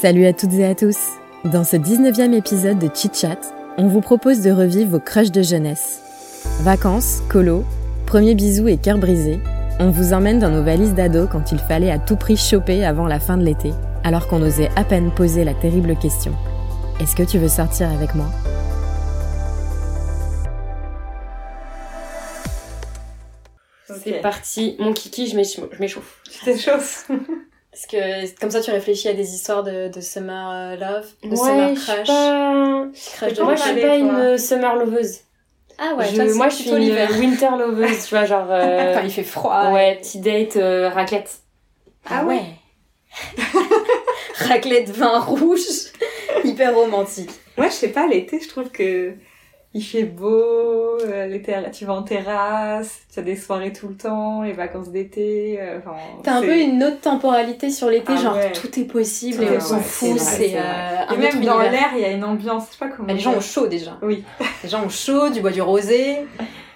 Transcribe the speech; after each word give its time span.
Salut 0.00 0.24
à 0.24 0.32
toutes 0.32 0.54
et 0.54 0.64
à 0.64 0.74
tous. 0.74 0.96
Dans 1.44 1.62
ce 1.62 1.76
19e 1.76 2.32
épisode 2.32 2.78
de 2.78 2.88
Chit 2.94 3.10
Chat, 3.12 3.52
on 3.76 3.86
vous 3.86 4.00
propose 4.00 4.40
de 4.40 4.50
revivre 4.50 4.92
vos 4.92 4.98
crushs 4.98 5.30
de 5.30 5.42
jeunesse. 5.42 6.00
Vacances, 6.62 7.20
colo, 7.28 7.66
premiers 8.06 8.34
bisous 8.34 8.66
et 8.68 8.78
cœur 8.78 8.96
brisé, 8.96 9.40
on 9.78 9.90
vous 9.90 10.14
emmène 10.14 10.38
dans 10.38 10.48
nos 10.48 10.62
valises 10.62 10.94
d'ados 10.94 11.28
quand 11.30 11.52
il 11.52 11.58
fallait 11.58 11.90
à 11.90 11.98
tout 11.98 12.16
prix 12.16 12.38
choper 12.38 12.82
avant 12.82 13.06
la 13.06 13.20
fin 13.20 13.36
de 13.36 13.44
l'été, 13.44 13.72
alors 14.02 14.26
qu'on 14.26 14.40
osait 14.40 14.70
à 14.74 14.84
peine 14.84 15.12
poser 15.12 15.44
la 15.44 15.52
terrible 15.52 15.94
question 15.98 16.32
Est-ce 16.98 17.14
que 17.14 17.22
tu 17.22 17.36
veux 17.36 17.48
sortir 17.48 17.90
avec 17.90 18.14
moi? 18.14 18.30
C'est 24.02 24.22
parti, 24.22 24.76
mon 24.78 24.94
kiki, 24.94 25.26
je 25.26 25.36
m'échauffe. 25.36 26.22
Tu 26.24 26.42
t'échauffes 26.42 27.10
Parce 27.80 27.86
que 27.92 28.40
comme 28.40 28.50
ça, 28.50 28.60
tu 28.60 28.70
réfléchis 28.70 29.08
à 29.08 29.14
des 29.14 29.34
histoires 29.34 29.62
de, 29.62 29.88
de 29.88 30.00
summer 30.02 30.50
euh, 30.52 30.76
love, 30.76 31.06
de 31.22 31.28
Ouais, 31.30 31.36
summer 31.36 31.70
je 31.74 31.80
suis 31.80 31.92
crush. 31.92 32.06
pas- 32.06 32.86
crush 33.16 33.32
de 33.34 33.42
Moi, 33.42 33.54
je 33.54 33.62
suis 33.62 33.80
pas 33.80 33.96
une 33.96 34.38
summer 34.38 34.76
loveuse. 34.76 35.20
Ah 35.78 35.94
ouais, 35.96 36.04
Je- 36.10 36.16
toi, 36.16 36.24
moi, 36.34 36.48
je 36.50 36.54
suis 36.56 36.64
plutôt 36.64 36.76
une 36.76 36.82
l'hiver. 36.84 37.10
winter 37.18 37.48
loveuse, 37.58 38.04
tu 38.06 38.14
vois, 38.14 38.26
genre. 38.26 38.46
euh, 38.50 38.94
Quand 38.94 39.00
il 39.02 39.10
fait 39.10 39.22
froid. 39.24 39.70
ouais, 39.70 39.96
petit 40.02 40.18
date, 40.20 40.56
euh, 40.56 40.90
raclette. 40.90 41.38
Ah 42.10 42.24
ouais. 42.26 42.42
Raclette 44.34 44.90
vin 44.90 45.18
rouge, 45.20 45.60
hyper 46.44 46.74
romantique. 46.74 47.30
Moi, 47.56 47.68
je 47.68 47.72
sais 47.74 47.88
pas, 47.88 48.06
l'été, 48.06 48.40
je 48.40 48.48
trouve 48.48 48.70
que 48.70 49.14
il 49.72 49.82
fait 49.84 50.02
beau, 50.04 50.98
euh, 51.04 51.26
l'été, 51.28 51.54
tu 51.72 51.84
vas 51.84 51.92
en 51.94 52.02
terrasse, 52.02 53.00
tu 53.12 53.20
as 53.20 53.22
des 53.22 53.36
soirées 53.36 53.72
tout 53.72 53.86
le 53.88 53.94
temps, 53.94 54.42
les 54.42 54.52
vacances 54.52 54.88
d'été. 54.90 55.58
euh, 55.60 55.78
enfin, 55.78 55.96
T'as 56.24 56.34
un 56.38 56.40
peu 56.40 56.58
une 56.58 56.82
autre 56.82 57.00
temporalité 57.00 57.70
sur 57.70 57.88
l'été, 57.88 58.12
Ah 58.14 58.16
genre 58.16 58.34
ouais. 58.34 58.52
tout 58.52 58.78
est 58.80 58.84
possible 58.84 59.38
Tout 59.46 59.52
et 59.52 59.56
on 59.56 59.60
s'en 59.60 59.78
fout, 59.80 60.18
c'est 60.18 60.54
euh, 60.56 61.14
Et 61.14 61.16
même 61.16 61.40
dans 61.44 61.60
l'air, 61.60 61.90
il 61.94 62.00
y 62.00 62.04
a 62.04 62.10
une 62.10 62.24
ambiance, 62.24 62.66
je 62.68 62.72
sais 62.72 62.78
pas 62.78 62.88
comment. 62.88 63.06
Bah, 63.08 63.14
les 63.14 63.20
gens 63.20 63.34
ont 63.34 63.40
chaud 63.40 63.66
déjà. 63.68 63.96
Oui, 64.02 64.24
Les 64.64 64.68
gens 64.68 64.84
ont 64.84 64.88
chaud, 64.88 65.28
du 65.30 65.40
bois 65.40 65.52
du 65.52 65.62
rosé. 65.62 66.26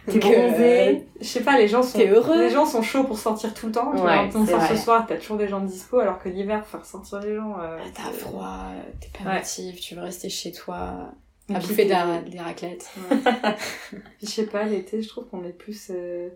t'es 0.07 0.19
Donc, 0.21 0.33
euh, 0.33 0.49
bronzé. 0.51 1.07
Je 1.21 1.27
sais 1.27 1.41
pas, 1.41 1.59
les 1.59 1.67
gens 1.67 1.83
sont. 1.83 1.99
heureux. 1.99 2.39
Les 2.43 2.51
gens 2.51 2.65
sont 2.67 2.83
chauds 2.83 3.05
pour 3.05 3.19
sortir 3.19 3.53
tout 3.55 3.67
le 3.67 3.73
temps. 3.73 3.91
Tu 3.91 3.97
Ouais, 4.03 4.29
vois, 4.29 4.41
on 4.41 4.47
sort 4.47 4.63
ce 4.69 4.77
soir, 4.77 5.05
t'as 5.09 5.17
toujours 5.17 5.37
des 5.39 5.49
gens 5.49 5.61
dispo, 5.61 5.99
alors 5.99 6.19
que 6.23 6.29
l'hiver, 6.29 6.65
faire 6.67 6.85
sortir 6.87 7.21
les 7.21 7.35
gens. 7.35 7.57
euh, 7.61 7.77
Ah, 7.81 7.89
T'as 7.93 8.11
froid, 8.13 8.59
t'es 9.01 9.09
pas 9.19 9.31
Ouais. 9.31 9.37
motivé, 9.39 9.77
tu 9.79 9.95
veux 9.97 10.03
rester 10.03 10.29
chez 10.29 10.53
toi, 10.53 11.11
à 11.53 11.59
puis, 11.59 11.69
bouffer 11.69 11.85
la- 11.85 12.21
des 12.21 12.39
raclettes. 12.39 12.91
Je 14.23 14.27
sais 14.27 14.47
pas, 14.47 14.65
l'été, 14.65 15.03
je 15.03 15.09
trouve 15.09 15.27
qu'on 15.29 15.45
est 15.45 15.53
plus 15.53 15.91
euh, 15.91 16.29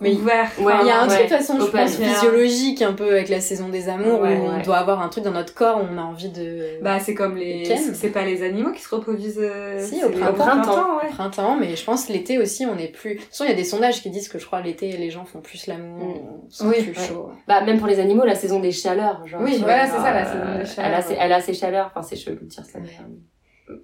Mais 0.00 0.12
ouvert. 0.14 0.50
Ouais, 0.60 0.72
il 0.82 0.86
y 0.88 0.90
a 0.90 1.00
un 1.02 1.06
Enfin, 1.06 1.14
truc 1.16 1.30
de 1.30 1.36
toute 1.36 1.46
façon, 1.46 1.60
je 1.60 1.66
pense, 1.70 1.96
physiologique 1.96 2.82
un 2.82 2.92
peu 2.92 3.08
avec 3.12 3.28
la 3.28 3.40
saison 3.40 3.68
des 3.68 3.88
amours 3.88 4.20
Ouais, 4.20 4.36
où 4.36 4.42
on 4.42 4.60
doit 4.62 4.78
avoir 4.78 5.00
un 5.00 5.08
truc 5.08 5.22
dans 5.24 5.30
notre 5.30 5.54
corps 5.54 5.78
où 5.80 5.86
on 5.92 5.96
a 5.96 6.02
envie 6.02 6.28
de. 6.28 6.80
Bah, 6.82 6.98
c'est 6.98 7.14
comme 7.14 7.36
les. 7.36 7.64
C'est 7.94 8.10
pas 8.10 8.24
les 8.24 8.42
animaux 8.42 8.72
qui 8.72 8.82
se 8.82 8.92
reproduisent. 8.94 9.38
euh, 9.40 9.78
Si, 9.84 10.02
au 10.04 10.10
printemps. 10.10 10.98
ouais. 10.98 11.08
printemps, 11.10 11.56
mais 11.56 11.76
je 11.76 11.84
pense 11.84 12.08
l'été 12.08 12.38
aussi, 12.38 12.66
on 12.66 12.76
est 12.78 12.88
plus. 12.88 13.14
De 13.14 13.20
toute 13.20 13.28
façon, 13.30 13.44
il 13.44 13.50
y 13.50 13.52
a 13.52 13.56
des 13.56 13.64
sondages 13.64 14.02
qui 14.02 14.10
disent 14.10 14.28
que 14.28 14.38
je 14.40 14.46
crois 14.46 14.60
l'été, 14.60 14.96
les 14.96 15.10
gens 15.10 15.24
font 15.24 15.40
plus 15.40 15.66
l'amour, 15.68 16.20
on 16.46 16.50
sont 16.50 16.68
Oui, 16.68 16.82
plus 16.82 17.00
ouais. 17.00 17.06
chaud. 17.08 17.30
Bah, 17.46 17.60
même 17.62 17.78
pour 17.78 17.86
les 17.86 18.00
animaux, 18.00 18.24
la 18.24 18.34
saison 18.34 18.58
des 18.60 18.72
chaleurs. 18.72 19.24
Genre, 19.28 19.40
Oui, 19.42 19.56
voilà, 19.60 19.86
c'est 19.86 19.98
ça, 19.98 20.12
la 20.12 20.24
genre, 20.24 20.32
saison 20.32 20.44
des 20.44 20.60
euh, 20.62 20.64
chaleurs, 20.66 21.04
Elle 21.20 21.32
a, 21.32 21.40
ses, 21.40 21.54
chaleurs, 21.54 21.86
enfin, 21.94 22.02
c'est 22.02 22.16
chelou 22.16 22.40
de 22.40 22.44
dire 22.46 22.64
ça, 22.64 22.78
euh, 22.78 22.82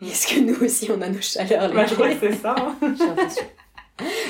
Est-ce 0.03 0.27
que 0.27 0.41
nous 0.41 0.65
aussi, 0.65 0.91
on 0.91 1.01
a 1.03 1.09
nos 1.09 1.21
chaleurs 1.21 1.73
Bah, 1.73 1.83
l'été 1.83 1.89
je 1.91 1.95
crois 1.95 2.09
que 2.15 2.21
c'est 2.21 2.33
ça. 2.35 2.55
hein. 2.59 2.77
j'ai 2.99 3.07
l'impression. 3.07 3.45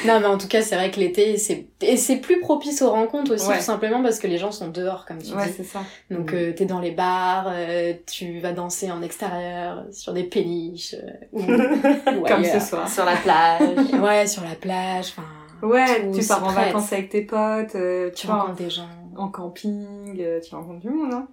Non, 0.07 0.21
mais 0.21 0.27
en 0.27 0.39
tout 0.39 0.47
cas, 0.47 0.63
c'est 0.63 0.77
vrai 0.77 0.93
que 0.93 1.01
l'été, 1.01 1.37
c'est 1.39 1.67
et 1.81 1.97
c'est 1.97 2.19
plus 2.19 2.39
propice 2.39 2.83
aux 2.83 2.91
rencontres 2.91 3.35
aussi, 3.35 3.49
Ouais. 3.49 3.57
tout 3.57 3.65
simplement 3.65 4.01
parce 4.01 4.21
que 4.21 4.29
les 4.29 4.39
gens 4.39 4.53
sont 4.53 4.69
dehors, 4.69 5.05
comme 5.07 5.21
tu 5.21 5.33
Ouais, 5.35 5.47
dis. 5.49 5.55
c'est 5.57 5.65
ça. 5.65 5.81
Donc, 6.09 6.33
euh, 6.33 6.53
t'es 6.53 6.67
dans 6.67 6.79
les 6.79 6.93
bars, 6.93 7.47
euh, 7.51 7.93
tu 8.07 8.39
vas 8.39 8.53
danser 8.53 8.93
en 8.93 9.03
extérieur, 9.03 9.85
sur 9.91 10.13
des 10.13 10.23
péniches, 10.23 10.95
euh, 10.95 11.11
ou, 11.33 11.41
ou 11.43 12.21
Comme 12.27 12.45
ailleurs. 12.45 12.61
ce 12.63 12.69
soir. 12.69 12.89
Sur 12.89 13.05
la 13.05 13.17
plage. 13.17 13.61
Ouais, 14.01 14.27
sur 14.29 14.45
la 14.45 14.55
plage, 14.55 15.07
enfin. 15.17 15.67
Ouais, 15.67 16.13
tu 16.13 16.25
pars 16.25 16.45
en 16.45 16.53
prête. 16.53 16.67
vacances 16.67 16.93
avec 16.93 17.09
tes 17.09 17.23
potes, 17.23 17.75
euh, 17.75 18.11
Tu 18.15 18.29
rencontres 18.29 18.55
des 18.57 18.71
gens. 18.71 18.89
en, 19.17 19.29
camping, 19.29 20.17
euh, 20.21 20.39
tu 20.41 20.55
rencontres 20.55 20.81
du 20.81 20.91
monde, 20.91 21.13
hein. 21.13 21.27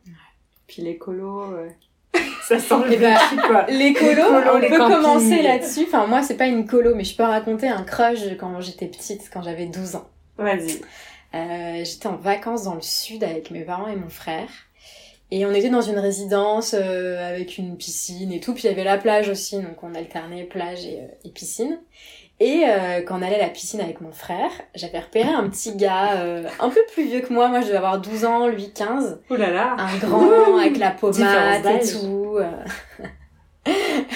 Puis 0.65 0.81
les 0.81 0.97
colos, 0.97 1.53
euh, 1.53 1.67
ça 2.47 2.59
sent 2.59 2.75
le 2.89 2.95
vécu, 2.95 3.35
quoi. 3.47 3.65
Les 3.69 3.93
colos, 3.93 4.23
colos, 4.23 4.51
on 4.53 4.57
les 4.59 4.69
peut 4.69 4.77
campings. 4.77 4.95
commencer 4.95 5.41
là-dessus. 5.41 5.85
Enfin, 5.87 6.07
moi, 6.07 6.21
c'est 6.21 6.37
pas 6.37 6.47
une 6.47 6.65
colo, 6.65 6.93
mais 6.95 7.03
je 7.03 7.15
peux 7.15 7.23
raconter 7.23 7.67
un 7.67 7.83
crush 7.83 8.19
quand 8.39 8.59
j'étais 8.61 8.87
petite, 8.87 9.29
quand 9.31 9.41
j'avais 9.41 9.65
12 9.65 9.95
ans. 9.95 10.09
Vas-y. 10.37 10.81
Euh, 11.35 11.83
j'étais 11.83 12.07
en 12.07 12.15
vacances 12.15 12.63
dans 12.63 12.75
le 12.75 12.81
sud 12.81 13.23
avec 13.23 13.49
mes 13.51 13.61
parents 13.63 13.87
et 13.87 13.95
mon 13.95 14.09
frère. 14.09 14.49
Et 15.31 15.47
on 15.47 15.51
était 15.51 15.69
dans 15.69 15.81
une 15.81 15.97
résidence 15.97 16.75
euh, 16.77 17.27
avec 17.27 17.57
une 17.57 17.75
piscine 17.75 18.31
et 18.31 18.39
tout. 18.39 18.53
Puis 18.53 18.65
il 18.65 18.67
y 18.67 18.69
avait 18.69 18.83
la 18.83 18.99
plage 18.99 19.29
aussi, 19.29 19.55
donc 19.57 19.81
on 19.81 19.95
alternait 19.95 20.43
plage 20.43 20.85
et, 20.85 20.99
euh, 20.99 21.07
et 21.25 21.29
piscine. 21.29 21.79
Et 22.45 22.63
euh, 22.67 23.01
quand 23.03 23.19
on 23.19 23.21
allait 23.21 23.35
à 23.39 23.43
la 23.45 23.49
piscine 23.49 23.79
avec 23.79 24.01
mon 24.01 24.11
frère, 24.11 24.49
j'avais 24.75 24.99
repéré 24.99 25.29
un 25.29 25.47
petit 25.49 25.75
gars 25.77 26.17
euh, 26.17 26.43
un 26.59 26.69
peu 26.69 26.81
plus 26.91 27.05
vieux 27.05 27.21
que 27.21 27.31
moi. 27.31 27.47
Moi, 27.47 27.61
je 27.61 27.67
devais 27.67 27.77
avoir 27.77 28.01
12 28.01 28.25
ans, 28.25 28.47
lui 28.47 28.73
15. 28.73 29.21
Ouh 29.29 29.35
là 29.35 29.49
là. 29.51 29.75
Un 29.77 29.97
grand 29.97 30.57
avec 30.57 30.77
la 30.77 30.91
pommade 30.91 31.65
et 31.65 31.79
tout. 31.89 32.35
euh, 32.37 32.51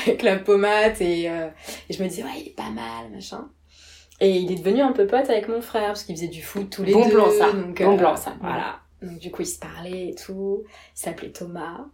avec 0.05 0.23
la 0.23 0.37
pommade 0.37 0.95
et, 1.01 1.29
euh, 1.29 1.47
et 1.89 1.93
je 1.93 2.03
me 2.03 2.09
disais, 2.09 2.23
ouais, 2.23 2.29
il 2.41 2.47
est 2.47 2.55
pas 2.55 2.69
mal, 2.69 3.09
machin. 3.13 3.47
Et 4.19 4.31
il 4.37 4.51
est 4.51 4.55
devenu 4.55 4.81
un 4.81 4.91
peu 4.93 5.05
pote 5.07 5.29
avec 5.29 5.47
mon 5.47 5.61
frère 5.61 5.87
parce 5.87 6.03
qu'il 6.03 6.15
faisait 6.15 6.27
du 6.27 6.41
foot 6.41 6.69
tous 6.69 6.83
les 6.83 6.93
Bon 6.93 7.05
deux. 7.05 7.13
plan, 7.13 7.29
ça. 7.31 7.51
Donc, 7.51 7.81
Bon 7.81 7.93
euh, 7.93 7.97
plan, 7.97 8.15
ça. 8.15 8.33
Voilà. 8.41 8.79
Donc 9.01 9.19
du 9.19 9.29
coup, 9.31 9.43
ils 9.43 9.47
se 9.47 9.59
parlaient 9.59 10.09
et 10.09 10.15
tout. 10.15 10.63
Il 10.67 10.99
s'appelait 10.99 11.29
Thomas. 11.31 11.85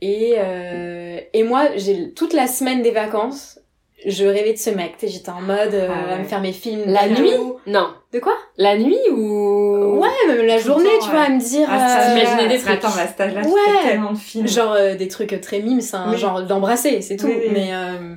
Et, 0.00 0.34
euh, 0.38 1.18
et 1.32 1.42
moi, 1.42 1.70
j'ai 1.76 2.12
toute 2.12 2.32
la 2.34 2.46
semaine 2.46 2.82
des 2.82 2.90
vacances, 2.92 3.58
je 4.06 4.24
rêvais 4.24 4.52
de 4.52 4.58
ce 4.58 4.70
mec. 4.70 4.94
J'étais 5.02 5.30
en 5.30 5.40
mode 5.40 5.74
euh, 5.74 5.88
Ah 5.90 6.06
ouais. 6.08 6.12
à 6.14 6.18
me 6.18 6.24
faire 6.24 6.40
mes 6.40 6.52
films. 6.52 6.82
La 6.86 7.08
de- 7.08 7.20
nuit 7.20 7.30
Non. 7.66 7.88
De 8.12 8.20
quoi? 8.20 8.34
La 8.56 8.76
nuit 8.78 8.96
ou. 9.12 9.98
Ouais, 10.00 10.08
même 10.28 10.46
la 10.46 10.58
Tout 10.58 10.66
journée, 10.68 10.84
temps, 10.98 11.04
tu 11.06 11.10
vois, 11.10 11.20
ouais. 11.20 11.26
à 11.26 11.30
me 11.30 11.40
dire. 11.40 11.68
Ah, 11.70 12.00
euh, 12.00 12.14
T'imaginer 12.18 12.48
des 12.48 12.58
trucs. 12.58 12.74
Attends, 12.74 12.88
à 12.96 13.06
cet 13.06 13.20
âge-là, 13.20 13.42
Ouais. 13.42 13.82
tellement 13.90 14.12
de 14.12 14.18
films. 14.18 14.48
Genre 14.48 14.72
euh, 14.72 14.94
des 14.94 15.08
trucs 15.08 15.38
très 15.40 15.60
mimes, 15.60 15.80
c'est 15.80 15.96
un 15.96 16.10
Oui. 16.12 16.16
genre 16.18 16.42
d'embrasser, 16.42 17.00
c'est 17.02 17.16
tout. 17.16 17.26
Oui, 17.26 17.36
oui. 17.40 17.48
Mais 17.52 17.68
euh, 17.72 18.14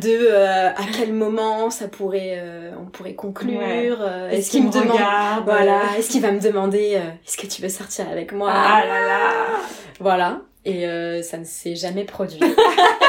de 0.00 0.10
euh, 0.30 0.68
à 0.70 0.82
quel 0.96 1.12
moment 1.14 1.70
ça 1.70 1.88
pourrait, 1.88 2.34
euh, 2.36 2.72
on 2.80 2.86
pourrait 2.90 3.14
conclure. 3.14 3.58
Ouais. 3.60 3.90
euh, 3.98 4.28
Est-ce 4.30 4.50
qu'il 4.50 4.64
me 4.66 4.70
demande, 4.70 4.90
regarde 4.90 5.44
voilà, 5.44 5.80
est-ce 5.96 6.10
qu'il 6.10 6.20
va 6.20 6.30
me 6.32 6.40
demander, 6.40 6.96
euh, 6.96 7.08
est-ce 7.26 7.38
que 7.38 7.46
tu 7.46 7.62
veux 7.62 7.68
sortir 7.70 8.06
avec 8.10 8.32
moi? 8.32 8.50
Ah 8.52 8.82
là 8.86 9.00
là. 9.06 9.18
Voilà. 10.00 10.40
Et 10.64 10.86
euh, 10.86 11.22
ça 11.22 11.38
ne 11.38 11.44
s'est 11.44 11.74
jamais 11.74 12.04
produit. 12.04 12.38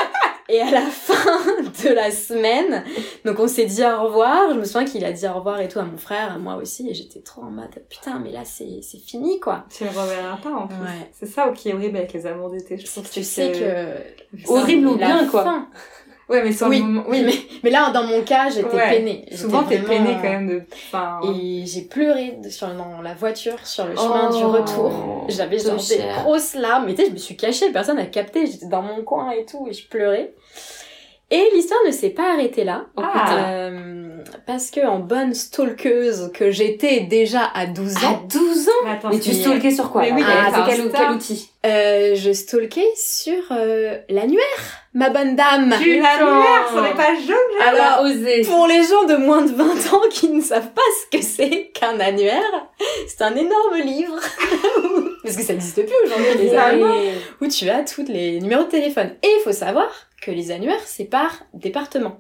Et 0.53 0.61
à 0.61 0.69
la 0.69 0.81
fin 0.85 1.41
de 1.83 1.89
la 1.95 2.11
semaine, 2.11 2.83
donc 3.25 3.39
on 3.39 3.47
s'est 3.47 3.65
dit 3.65 3.81
au 3.83 4.03
revoir. 4.03 4.53
Je 4.53 4.59
me 4.59 4.65
souviens 4.65 4.85
qu'il 4.85 5.03
a 5.03 5.11
dit 5.11 5.25
au 5.27 5.33
revoir 5.33 5.59
et 5.61 5.67
tout 5.67 5.79
à 5.79 5.83
mon 5.83 5.97
frère, 5.97 6.33
à 6.33 6.38
moi 6.38 6.57
aussi, 6.57 6.88
et 6.88 6.94
j'étais 6.94 7.21
trop 7.21 7.41
en 7.41 7.50
mode 7.50 7.71
putain, 7.89 8.19
mais 8.23 8.31
là 8.31 8.41
c'est 8.45 8.81
fini 9.03 9.39
quoi. 9.39 9.65
Tu 9.75 9.83
le 9.83 9.89
reverras 9.89 10.38
pas 10.38 10.51
en 10.51 10.67
plus. 10.67 10.75
Ouais. 10.77 11.09
C'est 11.11 11.25
ça 11.25 11.50
qui 11.55 11.69
est 11.69 11.73
horrible 11.73 11.97
avec 11.97 12.13
les 12.13 12.27
amours 12.27 12.51
d'été. 12.51 12.77
Je 12.77 12.85
trouve 12.85 13.09
Tu 13.09 13.23
sais 13.23 13.51
que 13.51 14.47
Horrible 14.51 14.88
ou 14.88 14.95
bien, 14.95 15.27
quoi. 15.27 15.44
fin- 15.44 15.67
Ouais, 16.29 16.41
mais 16.41 16.51
sur 16.53 16.67
Oui, 16.67 16.79
le 16.79 16.85
moment. 16.85 17.03
oui, 17.09 17.21
mais, 17.25 17.33
mais 17.63 17.69
là, 17.69 17.91
dans 17.91 18.03
mon 18.03 18.21
cas, 18.21 18.49
j'étais 18.49 18.75
Ouais. 18.75 18.89
peinée. 18.97 19.25
J'étais 19.25 19.37
Souvent, 19.37 19.63
t'es 19.63 19.77
vraiment- 19.77 20.05
peiné 20.05 20.15
quand 20.21 20.29
même 20.29 20.47
de. 20.47 20.61
Enfin. 20.87 21.19
Et 21.25 21.65
j'ai 21.65 21.81
pleuré 21.81 22.37
de- 22.41 22.49
sur, 22.49 22.67
dans 22.73 23.01
la 23.01 23.13
voiture, 23.13 23.57
sur 23.65 23.85
le 23.85 23.95
chemin 23.95 24.29
Oh. 24.31 24.37
du 24.37 24.43
retour. 24.45 25.25
J'avais 25.27 25.59
genre 25.59 25.75
des 25.75 26.01
grosses 26.21 26.55
larmes. 26.55 26.85
Mais 26.85 26.93
tu 26.95 27.01
sais, 27.03 27.07
je 27.09 27.13
me 27.13 27.17
suis 27.17 27.35
cachée, 27.35 27.71
personne 27.71 27.97
n'a 27.97 28.05
capté. 28.05 28.45
J'étais 28.45 28.67
dans 28.67 28.81
mon 28.81 29.03
coin 29.03 29.31
et 29.31 29.45
tout, 29.45 29.67
et 29.69 29.73
je 29.73 29.85
pleurais. 29.87 30.33
Et 31.31 31.49
l'histoire 31.53 31.79
ne 31.85 31.91
s'est 31.91 32.09
pas 32.11 32.33
arrêtée 32.33 32.63
là. 32.63 32.85
Oh, 32.95 33.01
Ah. 33.03 33.49
Euh, 33.49 34.17
parce 34.45 34.71
que 34.71 34.85
en 34.85 34.99
bonne 34.99 35.33
stalkeuse 35.33 36.31
que 36.33 36.51
j'étais 36.51 37.01
déjà 37.01 37.45
à 37.53 37.65
12 37.65 37.95
À 38.03 38.07
ans, 38.09 38.23
12 38.29 38.67
ans 38.67 38.71
Mais 38.85 38.91
attends, 38.91 39.09
Mais 39.09 39.19
tu 39.19 39.33
stalkais 39.33 39.71
sur 39.71 39.91
quoi 39.91 40.01
Mais 40.03 40.11
oui, 40.11 40.23
Ah, 40.25 40.51
c'est 40.67 40.75
quel, 40.75 41.11
outil 41.15 41.49
euh, 41.65 42.13
je 42.15 42.33
stalkais 42.33 42.89
sur 42.95 43.41
euh, 43.51 43.97
l'annuaire, 44.09 44.43
ma 44.93 45.09
bonne 45.09 45.35
dame. 45.37 45.73
Tu 45.81 45.99
l'annuaire, 46.01 46.67
ça 46.73 46.81
n'est 46.81 46.93
pas 46.93 47.13
a 47.13 47.69
Alors, 47.69 48.05
osé. 48.05 48.41
pour 48.41 48.67
les 48.67 48.83
gens 48.83 49.03
de 49.05 49.15
moins 49.15 49.43
de 49.43 49.51
20 49.53 49.93
ans 49.93 50.01
qui 50.11 50.27
ne 50.29 50.41
savent 50.41 50.71
pas 50.73 50.81
ce 51.11 51.17
que 51.17 51.23
c'est 51.23 51.71
qu'un 51.73 51.99
annuaire, 52.01 52.67
c'est 53.07 53.21
un 53.23 53.33
énorme 53.35 53.77
livre. 53.77 54.19
Parce 55.23 55.37
que 55.37 55.43
ça 55.43 55.53
n'existe 55.53 55.85
plus 55.85 55.95
aujourd'hui, 56.05 56.43
les 56.49 56.53
annuaires. 56.53 57.13
Où 57.39 57.47
tu 57.47 57.69
as 57.69 57.81
tous 57.83 58.05
les 58.09 58.41
numéros 58.41 58.63
de 58.63 58.69
téléphone. 58.69 59.11
Et 59.23 59.27
il 59.27 59.41
faut 59.45 59.53
savoir 59.53 59.87
que 60.25 60.31
les 60.31 60.51
annuaires, 60.51 60.81
c'est 60.85 61.05
par 61.05 61.43
département. 61.53 62.19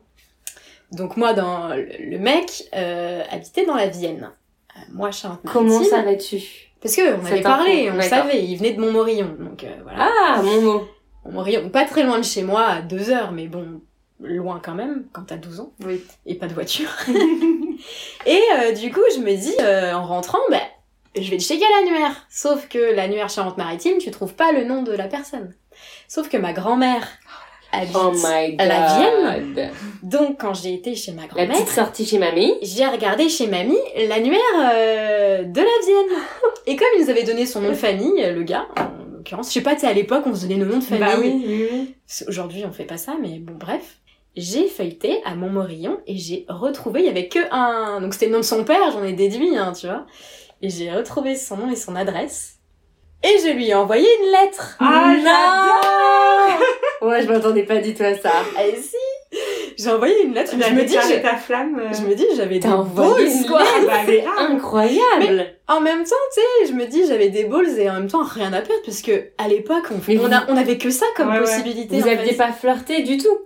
Donc 0.91 1.17
moi, 1.17 1.33
dans 1.33 1.69
le 1.69 2.17
mec 2.19 2.69
euh, 2.75 3.23
habitait 3.31 3.65
dans 3.65 3.75
la 3.75 3.87
Vienne. 3.87 4.31
Euh, 4.75 4.79
moi, 4.91 5.11
Charente-Maritime. 5.11 5.67
Comment 5.67 5.83
savais-tu 5.83 6.39
Parce 6.81 6.95
que 6.95 7.19
on 7.19 7.25
avait 7.25 7.41
parlé, 7.41 7.91
on 7.91 8.01
savait. 8.01 8.43
Il 8.45 8.57
venait 8.57 8.73
de 8.73 8.81
Montmorillon, 8.81 9.35
donc 9.39 9.63
euh, 9.63 9.75
voilà. 9.83 10.09
Ah, 10.09 10.41
mon 10.43 10.61
mot. 10.61 10.87
Montmorillon, 11.25 11.69
pas 11.69 11.85
très 11.85 12.03
loin 12.03 12.19
de 12.19 12.23
chez 12.23 12.43
moi, 12.43 12.65
à 12.65 12.81
deux 12.81 13.09
heures, 13.09 13.31
mais 13.31 13.47
bon, 13.47 13.81
loin 14.19 14.61
quand 14.63 14.75
même, 14.75 15.05
quand 15.13 15.23
t'as 15.23 15.37
12 15.37 15.61
ans 15.61 15.73
Oui. 15.85 16.03
et 16.25 16.35
pas 16.35 16.47
de 16.47 16.53
voiture. 16.53 16.89
et 18.25 18.73
du 18.73 18.91
coup, 18.91 19.01
je 19.15 19.19
me 19.19 19.35
dis, 19.35 19.55
en 19.95 20.05
rentrant, 20.05 20.39
ben, 20.49 20.61
je 21.15 21.29
vais 21.29 21.39
checker 21.39 21.65
l'annuaire. 21.79 22.27
Sauf 22.29 22.67
que 22.67 22.93
l'annuaire 22.93 23.29
Charente-Maritime, 23.29 23.97
tu 23.99 24.11
trouves 24.11 24.33
pas 24.33 24.51
le 24.51 24.63
nom 24.63 24.83
de 24.83 24.91
la 24.91 25.07
personne. 25.07 25.53
Sauf 26.07 26.29
que 26.29 26.37
ma 26.37 26.53
grand-mère 26.53 27.07
habite 27.81 27.95
Oh 27.99 28.11
my 28.13 28.51
god. 28.51 28.61
à 28.61 28.65
la 28.65 28.97
Vienne. 28.97 29.71
Donc, 30.03 30.39
quand 30.41 30.53
j'ai 30.53 30.73
été 30.73 30.95
chez 30.95 31.11
ma 31.11 31.21
La 31.23 31.27
grand-mère, 31.27 31.51
petite 31.57 31.69
sortie 31.69 32.05
chez 32.05 32.17
mamie. 32.19 32.53
j'ai 32.61 32.85
regardé 32.85 33.29
chez 33.29 33.47
mamie 33.47 33.77
l'annuaire 34.07 34.39
euh, 34.59 35.43
de 35.43 35.59
la 35.61 35.85
Vienne. 35.85 36.19
Et 36.67 36.75
comme 36.75 36.87
il 36.97 37.03
nous 37.03 37.09
avait 37.09 37.23
donné 37.23 37.45
son 37.45 37.61
nom 37.61 37.69
de 37.69 37.73
famille, 37.73 38.21
le 38.33 38.43
gars, 38.43 38.67
en 38.77 39.15
l'occurrence, 39.17 39.47
je 39.49 39.53
sais 39.53 39.61
pas, 39.61 39.73
tu 39.75 39.81
sais, 39.81 39.87
à 39.87 39.93
l'époque, 39.93 40.23
on 40.25 40.33
se 40.35 40.41
donnait 40.41 40.55
nos 40.55 40.65
noms 40.65 40.79
de 40.79 40.83
famille. 40.83 41.03
Bah 41.05 41.15
oui, 41.19 41.43
oui, 41.45 41.67
oui. 41.71 41.95
C'est- 42.05 42.27
Aujourd'hui, 42.29 42.63
on 42.67 42.71
fait 42.71 42.85
pas 42.85 42.97
ça, 42.97 43.15
mais 43.21 43.39
bon, 43.39 43.53
bref. 43.59 43.97
J'ai 44.35 44.67
feuilleté 44.67 45.21
à 45.25 45.35
Montmorillon 45.35 45.99
et 46.07 46.17
j'ai 46.17 46.45
retrouvé, 46.49 47.01
il 47.01 47.05
y 47.05 47.09
avait 47.09 47.27
que 47.27 47.37
un, 47.51 48.01
donc 48.01 48.13
c'était 48.13 48.25
le 48.25 48.31
nom 48.31 48.39
de 48.39 48.43
son 48.43 48.63
père, 48.63 48.91
j'en 48.91 49.03
ai 49.03 49.13
déduit, 49.13 49.55
hein, 49.55 49.73
tu 49.79 49.85
vois. 49.85 50.05
Et 50.63 50.69
j'ai 50.69 50.91
retrouvé 50.91 51.35
son 51.35 51.57
nom 51.57 51.69
et 51.69 51.75
son 51.75 51.95
adresse. 51.95 52.55
Et 53.23 53.37
je 53.45 53.51
lui 53.53 53.67
ai 53.69 53.73
envoyé 53.75 54.07
une 54.23 54.31
lettre. 54.31 54.75
Ah, 54.79 55.13
non 55.23 56.65
Ouais, 57.03 57.21
je 57.21 57.27
m'attendais 57.27 57.63
pas 57.63 57.77
du 57.79 57.93
tout 57.93 58.03
à 58.03 58.15
ça. 58.15 58.31
Et 58.65 58.75
si 58.77 58.95
J'ai 59.77 59.89
envoyé 59.91 60.23
une 60.23 60.33
lettre, 60.33 60.51
Tu 60.51 60.61
je 60.63 60.73
me 60.73 60.83
dis, 60.83 60.93
je, 60.93 61.21
ta 61.21 61.35
flamme. 61.35 61.79
euh, 61.79 61.93
je 61.93 62.07
me 62.07 62.13
dis, 62.15 62.25
j'avais 62.35 62.59
des 62.59 62.67
balls, 62.67 62.85
quoi. 63.47 63.63
c'est 64.05 64.21
grave. 64.21 64.51
incroyable. 64.51 65.45
En 65.67 65.81
même 65.81 66.03
temps, 66.03 66.15
tu 66.33 66.39
sais, 66.67 66.71
je 66.71 66.73
me 66.77 66.85
dis, 66.85 67.05
j'avais 67.07 67.29
des 67.29 67.45
balls 67.45 67.67
et 67.79 67.89
en 67.89 67.93
même 67.93 68.07
temps, 68.09 68.23
rien 68.23 68.53
à 68.53 68.61
perdre 68.61 68.81
parce 68.85 69.01
que, 69.01 69.29
à 69.37 69.47
l'époque, 69.47 69.85
on, 69.91 69.95
on, 69.95 69.97
vous- 70.17 70.29
on 70.49 70.57
avait 70.57 70.77
que 70.77 70.89
ça 70.89 71.05
comme 71.15 71.29
Ouais, 71.29 71.35
ouais. 71.35 71.41
possibilité. 71.41 71.99
Vous 71.99 72.07
aviez 72.07 72.31
fait. 72.31 72.35
pas 72.35 72.51
flirté 72.51 73.01
du 73.01 73.17
tout 73.17 73.37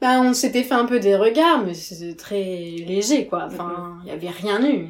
Bah, 0.00 0.20
on 0.22 0.32
s'était 0.32 0.62
fait 0.64 0.74
un 0.74 0.86
peu 0.86 0.98
des 0.98 1.14
regards, 1.14 1.62
mais 1.64 1.74
c'était 1.74 2.16
très 2.16 2.42
léger, 2.42 3.26
quoi. 3.26 3.44
Enfin, 3.46 3.98
il 4.04 4.10
y 4.10 4.12
avait 4.12 4.28
rien 4.30 4.60
eu. 4.68 4.86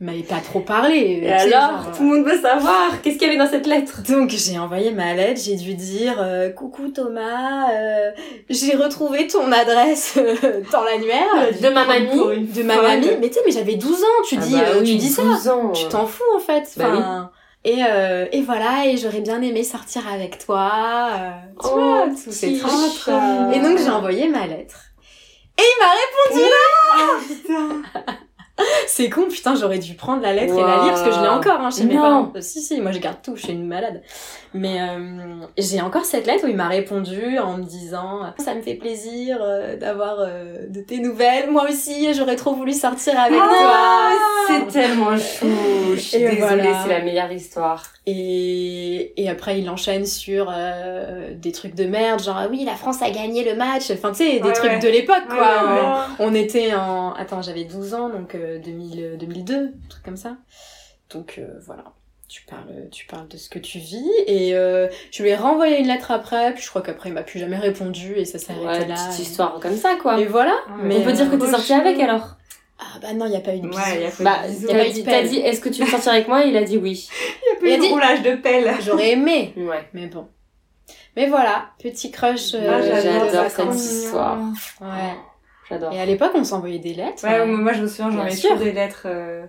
Il 0.00 0.06
m'avait 0.06 0.22
pas 0.22 0.40
trop 0.40 0.60
parlé. 0.60 0.96
Et 0.96 1.20
tu 1.20 1.26
sais, 1.26 1.52
alors, 1.54 1.82
genre, 1.84 1.92
tout 1.94 2.02
le 2.04 2.08
monde 2.16 2.26
veut 2.26 2.40
savoir. 2.40 3.02
Qu'est-ce 3.02 3.18
qu'il 3.18 3.26
y 3.28 3.30
avait 3.30 3.38
dans 3.38 3.50
cette 3.50 3.66
lettre? 3.66 4.02
Donc 4.08 4.30
j'ai 4.30 4.58
envoyé 4.58 4.92
ma 4.92 5.12
lettre, 5.12 5.40
j'ai 5.44 5.56
dû 5.56 5.74
dire 5.74 6.14
euh, 6.22 6.48
coucou 6.50 6.88
Thomas, 6.88 7.70
euh, 7.72 8.10
j'ai 8.48 8.76
retrouvé 8.76 9.26
ton 9.26 9.52
adresse 9.52 10.14
euh, 10.16 10.62
dans 10.72 10.82
l'annuaire 10.84 11.50
De 11.60 11.68
ma 11.68 11.84
mamie 11.84 12.46
de 12.46 12.62
ma 12.62 12.80
mamie. 12.80 13.08
Mais 13.20 13.28
tu 13.28 13.34
sais, 13.34 13.40
mais 13.44 13.52
j'avais 13.52 13.74
12 13.74 14.02
ans, 14.02 14.06
tu 14.26 14.36
Ah 14.38 14.42
dis, 14.42 14.54
bah 14.54 14.60
euh, 14.68 14.80
oui, 14.80 14.92
tu 14.92 14.96
dis 14.96 15.08
ça, 15.10 15.22
12 15.22 15.48
ans. 15.48 15.72
tu 15.72 15.84
t'en 15.88 16.06
fous 16.06 16.22
en 16.34 16.40
fait. 16.40 16.72
Bah 16.78 16.86
Enfin, 16.92 17.30
Et 17.64 17.80
euh, 17.86 18.24
et 18.32 18.40
voilà, 18.40 18.86
et 18.86 18.96
j'aurais 18.96 19.20
bien 19.20 19.42
aimé 19.42 19.62
sortir 19.64 20.02
avec 20.10 20.38
toi. 20.46 21.10
euh, 21.12 21.30
tu 21.60 21.68
Oh, 21.74 21.74
vois, 21.78 22.06
tous 22.08 22.32
ces 22.32 22.56
trucs. 22.58 23.08
Et 23.54 23.60
donc 23.60 23.76
j'ai 23.76 23.90
envoyé 23.90 24.28
ma 24.28 24.46
lettre. 24.46 24.80
Et 25.58 25.62
il 25.62 25.76
m'a 25.78 26.38
répondu 26.40 26.50
Ah, 26.90 27.18
putain. 27.28 28.14
C'est 28.86 29.08
con, 29.10 29.24
putain, 29.30 29.54
j'aurais 29.54 29.78
dû 29.78 29.94
prendre 29.94 30.22
la 30.22 30.32
lettre 30.32 30.54
et 30.54 30.60
la 30.62 30.82
lire 30.82 30.92
parce 30.94 31.02
que 31.02 31.12
je 31.12 31.20
l'ai 31.20 31.28
encore 31.28 31.60
hein, 31.60 31.70
chez 31.70 31.84
mes 31.84 31.94
Non. 31.94 32.02
parents. 32.02 32.32
Euh, 32.36 32.40
Si, 32.40 32.60
si, 32.60 32.80
moi 32.80 32.92
je 32.92 32.98
garde 32.98 33.18
tout, 33.22 33.36
je 33.36 33.42
suis 33.44 33.52
une 33.52 33.66
malade. 33.66 34.02
Mais 34.52 34.80
euh, 34.80 34.98
j'ai 35.58 35.80
encore 35.80 36.04
cette 36.04 36.26
lettre 36.26 36.44
où 36.44 36.48
il 36.48 36.56
m'a 36.56 36.66
répondu 36.68 37.38
en 37.38 37.56
me 37.58 37.62
disant 37.62 38.20
Ça 38.38 38.54
me 38.54 38.62
fait 38.62 38.74
plaisir 38.74 39.38
euh, 39.40 39.76
d'avoir 39.76 40.16
euh, 40.20 40.66
de 40.68 40.80
tes 40.80 40.98
nouvelles. 40.98 41.50
Moi 41.50 41.66
aussi, 41.68 42.12
j'aurais 42.14 42.36
trop 42.36 42.54
voulu 42.54 42.72
sortir 42.72 43.18
avec 43.18 43.38
Ah, 43.40 43.48
toi. 43.48 44.18
c'est 44.48 44.66
tellement 44.80 45.16
chou. 45.16 45.46
Je 45.94 46.00
suis 46.00 46.18
désolée, 46.18 46.36
voilà. 46.40 46.82
c'est 46.82 46.88
la 46.88 47.00
meilleure 47.04 47.30
histoire. 47.32 47.84
Et, 48.06 49.12
et 49.22 49.28
après, 49.28 49.58
il 49.60 49.70
enchaîne 49.70 50.04
sur 50.04 50.50
euh, 50.52 51.30
des 51.34 51.52
trucs 51.52 51.74
de 51.76 51.84
merde, 51.84 52.20
genre 52.22 52.36
ah 52.38 52.48
oui, 52.50 52.64
la 52.64 52.74
France 52.74 53.02
a 53.02 53.10
gagné 53.10 53.44
le 53.44 53.54
match. 53.56 53.90
Enfin, 53.92 54.10
tu 54.10 54.16
sais, 54.24 54.38
des 54.40 54.42
Ouais, 54.42 54.52
trucs 54.52 54.70
ouais. 54.72 54.78
de 54.80 54.88
l'époque, 54.88 55.26
quoi. 55.28 55.38
ouais, 55.38 55.80
ouais. 55.80 55.90
On 56.18 56.34
était 56.34 56.74
en... 56.74 57.12
Attends, 57.12 57.40
j'avais 57.42 57.64
12 57.64 57.94
ans, 57.94 58.08
donc 58.08 58.34
euh, 58.34 58.49
2000, 58.58 59.02
euh, 59.02 59.16
2002, 59.16 59.54
un 59.56 59.88
truc 59.88 60.02
comme 60.02 60.16
ça. 60.16 60.36
Donc 61.10 61.36
euh, 61.38 61.46
voilà, 61.66 61.84
tu 62.28 62.42
parles, 62.42 62.88
tu 62.90 63.06
parles 63.06 63.28
de 63.28 63.36
ce 63.36 63.48
que 63.48 63.58
tu 63.58 63.78
vis. 63.78 64.04
Et 64.26 64.54
euh, 64.54 64.88
je 65.10 65.22
lui 65.22 65.30
ai 65.30 65.36
renvoyé 65.36 65.78
une 65.78 65.86
lettre 65.88 66.10
après, 66.10 66.52
puis 66.54 66.62
je 66.62 66.68
crois 66.68 66.82
qu'après 66.82 67.08
il 67.08 67.12
m'a 67.12 67.22
plus 67.22 67.38
jamais 67.38 67.58
répondu 67.58 68.14
et 68.16 68.24
ça 68.24 68.38
s'est 68.38 68.52
arrêté 68.52 68.82
Ouais, 68.84 68.88
là. 68.88 68.94
petite 68.94 69.18
et- 69.20 69.22
histoire 69.22 69.58
comme 69.60 69.76
ça, 69.76 69.96
quoi. 70.00 70.20
Et 70.20 70.26
voilà. 70.26 70.52
Ouais. 70.76 70.82
Mais 70.84 70.96
On 70.98 71.02
peut 71.02 71.12
dire 71.12 71.30
que 71.30 71.36
t'es 71.36 71.48
sortie 71.50 71.72
avec 71.72 71.98
alors 72.00 72.36
Ah 72.78 72.98
bah 73.02 73.12
non, 73.12 73.26
il 73.26 73.30
n'y 73.30 73.36
a 73.36 73.40
pas 73.40 73.54
eu 73.54 73.60
de 73.60 73.68
bisous. 73.68 73.80
Ouais, 73.82 73.96
il 73.96 74.02
y 74.02 74.06
a 74.06 74.10
pas 74.10 74.24
Bah, 74.24 74.38
eu 74.48 74.66
pas 74.66 74.72
t'as 74.72 74.84
eu 74.84 74.88
de 74.88 74.92
dit, 74.94 75.02
pelle. 75.02 75.22
t'as 75.24 75.28
dit, 75.28 75.38
est-ce 75.38 75.60
que 75.60 75.68
tu 75.68 75.82
veux 75.82 75.90
sortir 75.90 76.12
avec 76.12 76.28
moi? 76.28 76.42
Il 76.44 76.56
a 76.56 76.62
dit 76.62 76.76
oui. 76.78 77.08
Il 77.62 77.68
y 77.68 77.72
a 77.72 77.74
a 77.74 77.78
plus 77.78 77.88
de 77.88 77.92
roulage 77.92 78.22
de 78.22 78.34
pelle. 78.36 78.74
J'aurais 78.82 79.10
aimé, 79.10 79.52
Ouais. 79.56 79.88
mais 79.92 80.06
bon. 80.06 80.26
Mais 81.16 81.26
voilà, 81.26 81.70
petit 81.82 82.10
crush. 82.12 82.54
euh, 82.54 82.70
Ah, 82.70 82.80
j'adore 82.80 83.50
cette 83.50 83.74
histoire. 83.74 84.38
Ouais. 84.80 85.14
J'adore. 85.70 85.92
Et 85.92 86.00
à 86.00 86.04
l'époque, 86.06 86.32
on 86.34 86.44
s'envoyait 86.44 86.78
des 86.78 86.94
lettres. 86.94 87.24
Ouais, 87.24 87.40
euh, 87.40 87.46
moi 87.46 87.72
je 87.72 87.82
me 87.82 87.86
souviens, 87.86 88.10
j'envoyais 88.10 88.36
toujours 88.36 88.56
des 88.58 88.72
lettres 88.72 89.04
euh, 89.06 89.44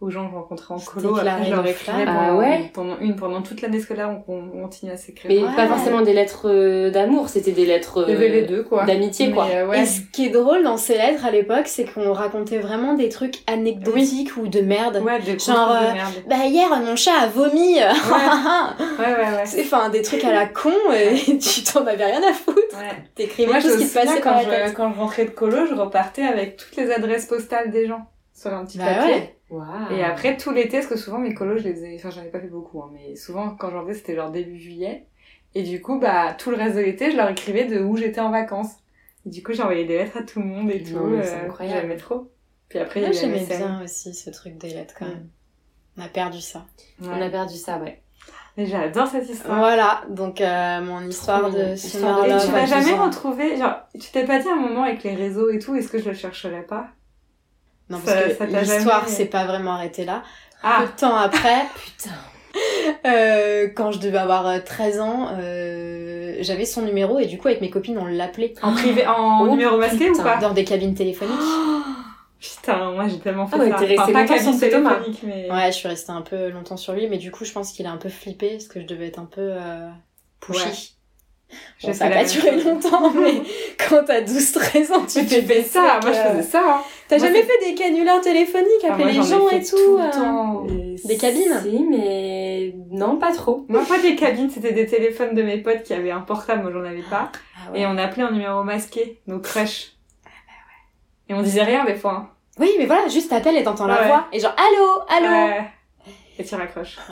aux 0.00 0.10
gens 0.10 0.24
que 0.26 0.32
je 0.32 0.36
rencontrais 0.36 0.74
en 0.74 0.78
colo. 0.80 1.16
Après, 1.16 1.44
je 1.44 1.50
leur 1.50 1.64
écrivais. 1.64 2.04
Ah 2.08 2.12
pendant, 2.26 2.38
ouais 2.40 2.70
pendant 2.74 2.98
une, 2.98 3.14
pendant 3.14 3.40
toute 3.40 3.62
l'année 3.62 3.78
scolaire, 3.78 4.10
on, 4.26 4.34
on 4.52 4.62
continuait 4.62 4.94
à 4.94 4.96
s'écrire. 4.96 5.30
Mais 5.30 5.38
Ouais. 5.48 5.54
pas 5.54 5.68
forcément 5.68 6.00
des 6.02 6.12
lettres 6.12 6.48
euh, 6.50 6.90
d'amour, 6.90 7.28
c'était 7.28 7.52
des 7.52 7.64
lettres 7.66 7.98
euh, 8.08 8.16
les 8.18 8.42
deux, 8.42 8.64
quoi. 8.64 8.84
d'amitié, 8.84 9.30
quoi. 9.30 9.46
Mais, 9.48 9.58
euh, 9.60 9.68
ouais. 9.68 9.82
Et 9.82 9.86
ce 9.86 10.00
qui 10.12 10.26
est 10.26 10.30
drôle 10.30 10.64
dans 10.64 10.76
ces 10.76 10.94
lettres 10.94 11.24
à 11.24 11.30
l'époque, 11.30 11.66
c'est 11.68 11.84
qu'on 11.84 12.12
racontait 12.12 12.58
vraiment 12.58 12.94
des 12.94 13.10
trucs 13.10 13.44
anecdotiques 13.46 14.36
ou 14.36 14.48
de 14.48 14.60
merde. 14.60 15.00
Ouais, 15.04 15.20
des 15.20 15.38
Genre, 15.38 15.68
trucs 15.68 15.82
euh, 15.82 15.88
de 15.90 15.94
merde. 15.94 16.12
Bah 16.28 16.46
hier, 16.46 16.68
mon 16.68 16.96
chat 16.96 17.12
a 17.22 17.26
vomi. 17.28 17.76
Ouais, 18.98 19.06
ouais, 19.06 19.36
ouais. 19.36 19.42
C'est 19.46 19.62
enfin 19.62 19.88
des 19.88 20.02
trucs 20.02 20.24
à 20.24 20.32
la 20.32 20.46
con 20.46 20.70
et 20.92 21.38
tu 21.38 21.62
t'en 21.62 21.86
avais 21.86 22.04
rien 22.04 22.20
à 22.28 22.32
foutre. 22.32 22.58
Ouais. 22.76 22.90
T'écrivais 23.14 23.60
tout 23.60 23.68
ce 23.68 23.78
qui 23.78 23.88
te 23.88 23.94
passait 23.94 24.20
par 24.20 24.22
quand 24.22 24.34
la 24.34 24.42
je, 24.42 24.48
tête. 24.66 24.74
quand 24.76 24.92
je 24.92 24.98
rentrais 24.98 25.24
de 25.24 25.30
colo, 25.30 25.66
je 25.66 25.74
repartais 25.74 26.22
avec 26.22 26.56
toutes 26.56 26.76
les 26.76 26.90
adresses 26.90 27.26
postales 27.26 27.70
des 27.70 27.86
gens 27.86 28.06
sur 28.34 28.52
un 28.52 28.64
petit 28.64 28.78
Bah 28.78 28.94
papier. 28.94 29.34
ouais. 29.50 29.96
Et 29.98 30.02
après, 30.02 30.36
tout 30.36 30.50
l'été, 30.52 30.78
parce 30.78 30.86
que 30.86 30.96
souvent 30.96 31.18
mes 31.18 31.34
colos, 31.34 31.58
je 31.58 31.64
les 31.64 31.74
faisais, 31.74 31.94
enfin, 31.96 32.10
j'en 32.10 32.22
ai 32.22 32.28
pas 32.30 32.40
fait 32.40 32.48
beaucoup, 32.48 32.82
hein, 32.82 32.90
mais 32.92 33.14
souvent, 33.16 33.50
quand 33.50 33.70
j'en 33.70 33.82
faisais, 33.86 33.98
c'était 33.98 34.16
genre 34.16 34.30
début 34.30 34.58
juillet. 34.58 35.06
Et 35.54 35.62
du 35.62 35.82
coup, 35.82 35.98
bah, 35.98 36.32
tout 36.38 36.50
le 36.50 36.56
reste 36.56 36.76
de 36.76 36.80
l'été, 36.80 37.10
je 37.10 37.16
leur 37.16 37.28
écrivais 37.28 37.64
de 37.66 37.80
où 37.80 37.96
j'étais 37.96 38.20
en 38.20 38.30
vacances. 38.30 38.72
Et 39.26 39.28
du 39.30 39.42
coup, 39.42 39.52
envoyé 39.60 39.84
des 39.84 39.98
lettres 39.98 40.16
à 40.18 40.22
tout 40.22 40.40
le 40.40 40.46
monde 40.46 40.70
et 40.70 40.82
tout. 40.82 40.94
Non, 40.94 41.04
mais 41.06 41.22
c'est 41.22 41.34
euh, 41.34 41.44
incroyable. 41.44 41.80
J'aimais 41.82 41.96
trop. 41.96 42.30
Puis 42.70 42.78
après, 42.78 43.00
Moi 43.00 43.10
il 43.10 43.14
y 43.14 43.18
avait 43.18 43.38
j'aimais 43.38 43.56
bien 43.58 43.82
aussi 43.84 44.14
ce 44.14 44.30
truc 44.30 44.56
des 44.56 44.70
lettres 44.70 44.94
quand 44.98 45.04
Mm. 45.04 45.10
même. 45.10 45.28
On 45.98 46.02
a 46.02 46.08
perdu 46.08 46.40
ça. 46.40 46.64
On 47.02 47.20
a 47.20 47.28
perdu 47.28 47.54
ça, 47.54 47.76
ouais. 47.78 48.00
Et 48.58 48.66
j'adore 48.66 49.06
cette 49.06 49.28
histoire. 49.28 49.58
Voilà, 49.58 50.02
donc 50.10 50.40
euh, 50.42 50.80
mon 50.82 51.00
histoire 51.08 51.40
Trop 51.40 51.50
de. 51.50 51.74
Summer 51.74 52.24
Et 52.26 52.28
tu 52.28 52.34
12 52.48 52.68
jamais 52.68 52.92
retrouvé, 52.92 53.56
genre, 53.56 53.76
tu 53.98 54.10
t'es 54.10 54.24
pas 54.24 54.38
dit 54.38 54.48
à 54.48 54.52
un 54.52 54.56
moment 54.56 54.82
avec 54.82 55.02
les 55.04 55.14
réseaux 55.14 55.48
et 55.50 55.58
tout, 55.58 55.74
est-ce 55.74 55.88
que 55.88 55.98
je 55.98 56.08
le 56.10 56.14
chercherais 56.14 56.62
pas? 56.62 56.88
Non, 57.88 57.98
Ça- 58.04 58.14
parce 58.14 58.34
ça 58.36 58.46
que 58.46 58.52
l'histoire 58.52 59.00
jamais- 59.04 59.10
s'est 59.16 59.24
pas 59.26 59.44
vraiment 59.46 59.72
arrêtée 59.72 60.04
là. 60.04 60.22
Ah, 60.62 60.80
Peu 60.82 60.86
de 60.92 60.92
temps 61.00 61.16
après, 61.16 61.62
Putain. 61.96 62.10
euh, 63.06 63.68
quand 63.74 63.90
je 63.90 63.98
devais 64.00 64.18
avoir 64.18 64.46
euh, 64.46 64.58
13 64.64 65.00
ans, 65.00 65.28
euh, 65.38 66.36
j'avais 66.40 66.66
son 66.66 66.82
numéro 66.82 67.18
et 67.18 67.26
du 67.26 67.38
coup 67.38 67.48
avec 67.48 67.60
mes 67.62 67.70
copines 67.70 67.98
on 67.98 68.04
l'appelait 68.04 68.52
en 68.62 68.72
privé, 68.74 69.06
en 69.06 69.42
Oh, 69.44 69.48
numéro 69.48 69.78
masqué 69.78 70.10
ou 70.10 70.22
pas? 70.22 70.36
dans 70.36 70.52
des 70.52 70.64
cabines 70.64 70.94
téléphoniques. 70.94 71.32
Putain, 72.42 72.90
moi 72.92 73.06
j'ai 73.08 73.20
tellement 73.20 73.46
fait 73.46 73.56
Ah 73.56 73.62
ouais, 73.62 73.70
ça. 73.70 73.76
t'es 73.78 73.86
restée 73.86 74.12
pas 74.12 74.20
longtemps 74.24 74.52
sur 74.58 74.70
Thomas. 74.70 74.90
téléphonique, 74.94 75.20
mais... 75.22 75.50
Ouais, 75.50 75.66
je 75.66 75.76
suis 75.76 75.88
restée 75.88 76.10
un 76.12 76.22
peu 76.22 76.48
longtemps 76.48 76.76
sur 76.76 76.92
lui, 76.92 77.06
mais 77.08 77.18
du 77.18 77.30
coup, 77.30 77.44
je 77.44 77.52
pense 77.52 77.72
qu'il 77.72 77.86
a 77.86 77.92
un 77.92 77.96
peu 77.98 78.08
flippé 78.08 78.50
parce 78.50 78.66
que 78.66 78.80
je 78.80 78.86
devais 78.86 79.06
être 79.08 79.20
un 79.20 79.26
peu 79.32 79.40
euh, 79.40 79.88
pushy. 80.40 80.96
Bon, 81.50 81.56
J'ai 81.78 81.92
ça 81.92 82.06
fait 82.06 82.12
a 82.12 82.16
la 82.16 82.22
pas 82.24 82.28
duré 82.28 82.62
longtemps, 82.62 83.10
mais 83.14 83.42
quand 83.78 84.02
t'as 84.06 84.22
12-13 84.22 84.92
ans, 84.92 85.04
tu 85.06 85.18
Mais 85.18 85.24
fais 85.24 85.40
tu 85.40 85.46
fais 85.46 85.54
des 85.60 85.62
ça, 85.62 86.00
moi 86.02 86.10
je 86.12 86.18
faisais 86.18 86.42
ça. 86.42 86.62
hein. 86.66 86.80
T'as 87.08 87.18
jamais 87.18 87.42
fait 87.42 87.58
des 87.68 87.74
canulars 87.74 88.22
téléphoniques, 88.22 88.66
Ah, 88.84 88.94
appeler 88.94 89.12
moi, 89.12 89.12
les 89.12 89.28
gens 89.28 89.48
et 89.50 89.62
tout 89.62 89.76
tout 89.76 89.96
le 89.98 90.02
euh, 90.02 90.10
temps. 90.10 90.66
Des 91.04 91.16
cabines? 91.18 91.60
Si, 91.62 91.84
mais 91.90 92.74
non, 92.90 93.18
pas 93.18 93.32
trop. 93.32 93.66
Moi, 93.68 93.84
pas 93.86 93.98
des 94.00 94.16
cabines, 94.16 94.48
c'était 94.50 94.72
des 94.72 94.86
téléphones 94.86 95.34
de 95.34 95.42
mes 95.42 95.58
potes 95.58 95.82
qui 95.82 95.92
avaient 95.92 96.10
un 96.10 96.20
portable, 96.22 96.62
moi 96.62 96.72
j'en 96.72 96.84
avais 96.84 97.02
pas. 97.08 97.30
Ah 97.56 97.70
Et 97.76 97.86
on 97.86 97.98
appelait 97.98 98.24
en 98.24 98.32
numéro 98.32 98.64
masqué, 98.64 99.20
nos 99.26 99.38
crushs. 99.38 99.92
Et 101.28 101.34
on 101.34 101.42
disait 101.42 101.62
rien 101.62 101.84
des 101.84 101.94
fois. 101.94 102.12
hein. 102.12 102.28
Oui, 102.58 102.70
mais 102.78 102.86
voilà, 102.86 103.08
juste 103.08 103.30
t'appelles 103.30 103.56
et 103.56 103.62
t'entends 103.64 103.86
la 103.86 104.00
Ouais. 104.00 104.06
voix. 104.08 104.26
Et 104.32 104.38
genre, 104.40 104.54
allô, 104.56 105.02
allô 105.08 105.34
Ouais. 105.48 105.64
Et 106.38 106.44
tu 106.44 106.54
raccroches. 106.54 106.98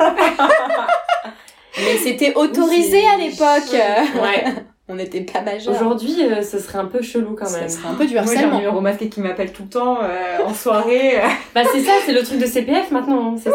Mais 1.79 1.97
c'était 1.99 2.35
autorisé 2.35 3.01
à 3.07 3.17
l'époque 3.17 3.73
Ouais. 3.73 4.45
On 4.89 4.97
n'était 4.97 5.21
pas 5.21 5.41
majeurs. 5.41 5.73
Aujourd'hui, 5.73 6.17
euh, 6.25 6.43
ce 6.43 6.59
serait 6.59 6.79
un 6.81 6.87
peu 6.87 7.01
chelou 7.01 7.37
quand 7.37 7.49
même. 7.53 7.69
serait 7.69 7.89
un 7.89 7.95
peu 7.95 8.07
du 8.07 8.15
Moi 8.15 8.25
j'ai 8.25 8.31
un 8.31 8.33
harcèlement. 8.33 8.57
numéro 8.57 8.81
masqué 8.81 9.09
qui 9.09 9.21
m'appelle 9.21 9.53
tout 9.53 9.63
le 9.63 9.69
temps, 9.69 9.99
euh, 10.03 10.39
en 10.45 10.53
soirée. 10.53 11.19
euh. 11.21 11.29
Bah 11.55 11.63
c'est 11.73 11.81
ça, 11.81 11.93
c'est 12.05 12.13
le 12.13 12.25
truc 12.25 12.39
de 12.39 12.47
CPF 12.47 12.91
maintenant. 12.91 13.35
hein, 13.35 13.39
ça. 13.39 13.51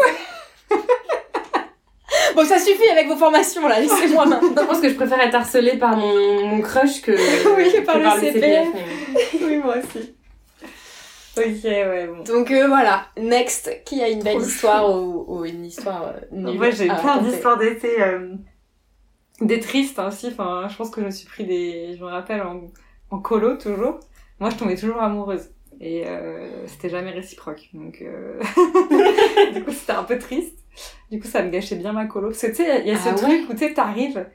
Bon, 2.34 2.44
ça 2.44 2.58
suffit 2.58 2.88
avec 2.90 3.06
vos 3.08 3.16
formations 3.16 3.66
là, 3.68 3.80
laissez-moi 3.80 4.24
Je 4.26 4.30
maintenant. 4.30 4.66
pense 4.66 4.80
que 4.80 4.88
je 4.88 4.94
préfère 4.94 5.20
être 5.20 5.34
harcelée 5.34 5.76
par 5.76 5.96
mon, 5.96 6.46
mon 6.46 6.60
crush 6.60 7.00
que, 7.02 7.12
Oui, 7.12 7.70
que 7.72 7.80
par 7.84 7.98
le 7.98 8.10
CPF. 8.20 8.68
mais- 8.74 9.46
oui, 9.46 9.56
moi 9.58 9.74
aussi. 9.78 10.14
Ok, 11.36 11.64
ouais, 11.64 12.06
bon. 12.06 12.22
Donc 12.24 12.50
euh, 12.50 12.66
voilà, 12.66 13.08
next, 13.18 13.82
qui 13.84 14.02
a 14.02 14.08
une 14.08 14.22
belle 14.22 14.38
Trop 14.38 14.46
histoire 14.46 14.90
ou, 14.90 15.24
ou 15.28 15.44
une 15.44 15.64
histoire 15.66 16.04
euh, 16.08 16.20
nulle 16.32 16.56
Moi 16.56 16.70
j'ai 16.70 16.86
plein 16.86 17.18
d'histoires 17.22 17.58
d'été. 17.58 18.00
euh, 18.02 18.34
des 19.40 19.60
tristes 19.60 19.98
hein, 19.98 20.08
aussi. 20.08 20.28
Enfin, 20.28 20.66
je 20.68 20.76
pense 20.76 20.90
que 20.90 21.00
je 21.00 21.06
me 21.06 21.10
suis 21.10 21.26
pris 21.26 21.44
des. 21.44 21.94
Je 21.96 22.02
me 22.02 22.08
rappelle 22.08 22.42
en, 22.42 22.62
en 23.10 23.18
colo 23.20 23.56
toujours. 23.56 24.00
Moi 24.40 24.50
je 24.50 24.56
tombais 24.56 24.76
toujours 24.76 25.00
amoureuse. 25.02 25.50
Et 25.78 26.04
c'était 26.66 26.88
jamais 26.88 27.10
réciproque. 27.10 27.68
Donc 27.74 28.02
du 29.54 29.62
coup 29.62 29.72
c'était 29.72 29.92
un 29.92 30.04
peu 30.04 30.18
triste. 30.18 30.56
Du 31.10 31.20
coup 31.20 31.28
ça 31.28 31.42
me 31.42 31.50
gâchait 31.50 31.76
bien 31.76 31.92
ma 31.92 32.06
colo. 32.06 32.28
Parce 32.28 32.40
que 32.40 32.46
tu 32.48 32.54
sais, 32.56 32.80
il 32.80 32.88
y 32.88 32.90
a 32.92 32.98
ce 32.98 33.10
Ah 33.10 33.14
truc 33.14 33.50
où 33.50 33.52
tu 33.52 33.58
sais, 33.58 33.74
t'arrives, 33.74 34.26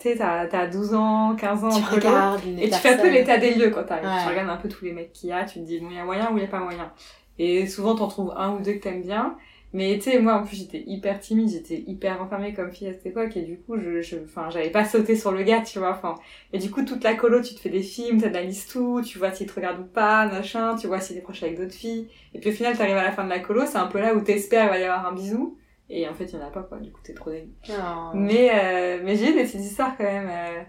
tu 0.00 0.08
sais, 0.08 0.16
t'as 0.16 0.46
t'as 0.46 0.66
12 0.66 0.94
ans, 0.94 1.36
15 1.36 1.64
ans 1.64 1.68
Tu 1.70 1.76
en 1.76 1.86
colo. 1.86 1.96
regardes 1.96 2.44
une 2.44 2.58
Et 2.58 2.70
tu 2.70 2.76
fais 2.76 2.94
un 2.94 2.98
peu 2.98 3.10
l'état 3.10 3.38
des 3.38 3.54
lieux 3.54 3.70
quand 3.70 3.84
t'arrives. 3.84 4.06
Ouais. 4.08 4.22
Tu 4.22 4.28
regardes 4.28 4.50
un 4.50 4.56
peu 4.56 4.68
tous 4.68 4.84
les 4.84 4.92
mecs 4.92 5.12
qu'il 5.12 5.28
y 5.28 5.32
a, 5.32 5.44
tu 5.44 5.60
te 5.60 5.64
dis, 5.64 5.78
bon, 5.78 5.88
il 5.90 5.96
y 5.96 6.00
a 6.00 6.04
moyen 6.04 6.30
ou 6.32 6.38
il 6.38 6.42
y 6.42 6.46
a 6.46 6.48
pas 6.48 6.60
moyen. 6.60 6.90
Et 7.38 7.66
souvent, 7.66 7.94
t'en 7.94 8.08
trouves 8.08 8.32
un 8.36 8.52
ou 8.54 8.60
deux 8.60 8.72
que 8.74 8.82
t'aimes 8.82 9.02
bien. 9.02 9.36
Mais 9.72 9.94
tu 9.98 10.10
sais, 10.10 10.18
moi, 10.18 10.34
en 10.34 10.42
plus, 10.42 10.56
j'étais 10.56 10.82
hyper 10.84 11.20
timide, 11.20 11.48
j'étais 11.48 11.84
hyper 11.86 12.18
renfermée 12.18 12.52
comme 12.54 12.72
fille 12.72 12.88
à 12.88 12.92
cette 12.92 13.06
époque. 13.06 13.36
Et 13.36 13.42
du 13.42 13.56
coup, 13.56 13.78
je, 13.78 14.02
je, 14.02 14.16
enfin, 14.24 14.50
j'avais 14.50 14.70
pas 14.70 14.84
sauté 14.84 15.14
sur 15.14 15.30
le 15.30 15.42
gars, 15.44 15.60
tu 15.60 15.78
vois. 15.78 15.90
Enfin, 15.92 16.16
et 16.52 16.58
du 16.58 16.70
coup, 16.72 16.84
toute 16.84 17.04
la 17.04 17.14
colo, 17.14 17.40
tu 17.40 17.54
te 17.54 17.60
fais 17.60 17.68
des 17.70 17.82
films, 17.82 18.20
t'analyses 18.20 18.66
tout, 18.66 19.00
tu 19.04 19.18
vois 19.18 19.30
s'il 19.30 19.46
te 19.46 19.54
regarde 19.54 19.78
ou 19.78 19.84
pas, 19.84 20.26
machin, 20.26 20.74
tu 20.74 20.88
vois 20.88 20.98
s'il 21.00 21.16
est 21.18 21.20
proche 21.20 21.42
avec 21.44 21.56
d'autres 21.56 21.72
filles. 21.74 22.08
Et 22.34 22.40
puis 22.40 22.50
au 22.50 22.52
final, 22.52 22.76
t'arrives 22.76 22.96
à 22.96 23.04
la 23.04 23.12
fin 23.12 23.22
de 23.22 23.30
la 23.30 23.38
colo, 23.38 23.62
c'est 23.64 23.78
un 23.78 23.86
peu 23.86 24.00
là 24.00 24.14
où 24.14 24.20
t'espères 24.22 24.64
il 24.64 24.70
va 24.70 24.78
y 24.78 24.82
avoir 24.82 25.06
un 25.06 25.12
bisou. 25.12 25.56
Et 25.92 26.08
en 26.08 26.14
fait, 26.14 26.26
il 26.26 26.38
y 26.38 26.42
en 26.42 26.46
a 26.46 26.50
pas, 26.50 26.62
quoi. 26.62 26.78
Du 26.78 26.92
coup, 26.92 27.00
t'es 27.02 27.14
trop 27.14 27.30
dégoûté. 27.30 27.52
Oh. 27.70 28.10
Mais, 28.14 28.50
euh, 28.52 29.00
mais 29.04 29.16
j'ai 29.16 29.30
eu 29.30 29.34
des 29.34 29.42
petites 29.42 29.60
histoires 29.60 29.96
quand 29.96 30.04
même 30.04 30.28
euh, 30.30 30.62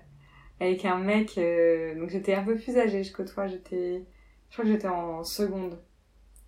avec 0.59 0.83
un 0.85 0.97
mec. 0.97 1.37
euh, 1.37 1.93
donc 1.95 2.09
j'étais 2.09 2.33
un 2.33 2.43
peu 2.43 2.55
plus 2.55 2.77
âgée 2.77 3.03
que 3.11 3.21
toi. 3.23 3.45
J'étais, 3.47 4.03
je 4.49 4.53
crois 4.55 4.65
que 4.65 4.71
j'étais 4.71 4.87
en 4.87 5.23
seconde. 5.23 5.79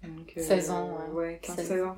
Donc, 0.04 0.34
euh, 0.38 0.42
16 0.42 0.72
ans, 0.72 0.98
ouais. 1.14 1.14
Ouais, 1.14 1.40
15 1.44 1.56
16. 1.58 1.68
16 1.68 1.84
ans. 1.84 1.98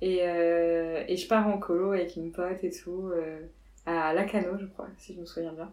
Et, 0.00 0.20
euh, 0.22 1.04
et 1.06 1.16
je 1.18 1.28
pars 1.28 1.46
en 1.46 1.58
colo 1.58 1.92
avec 1.92 2.16
une 2.16 2.32
pote 2.32 2.64
et 2.64 2.70
tout, 2.70 3.10
euh, 3.12 3.38
à 3.84 4.14
Lacano, 4.14 4.56
je 4.58 4.64
crois, 4.66 4.88
si 4.96 5.14
je 5.14 5.20
me 5.20 5.26
souviens 5.26 5.52
bien. 5.52 5.70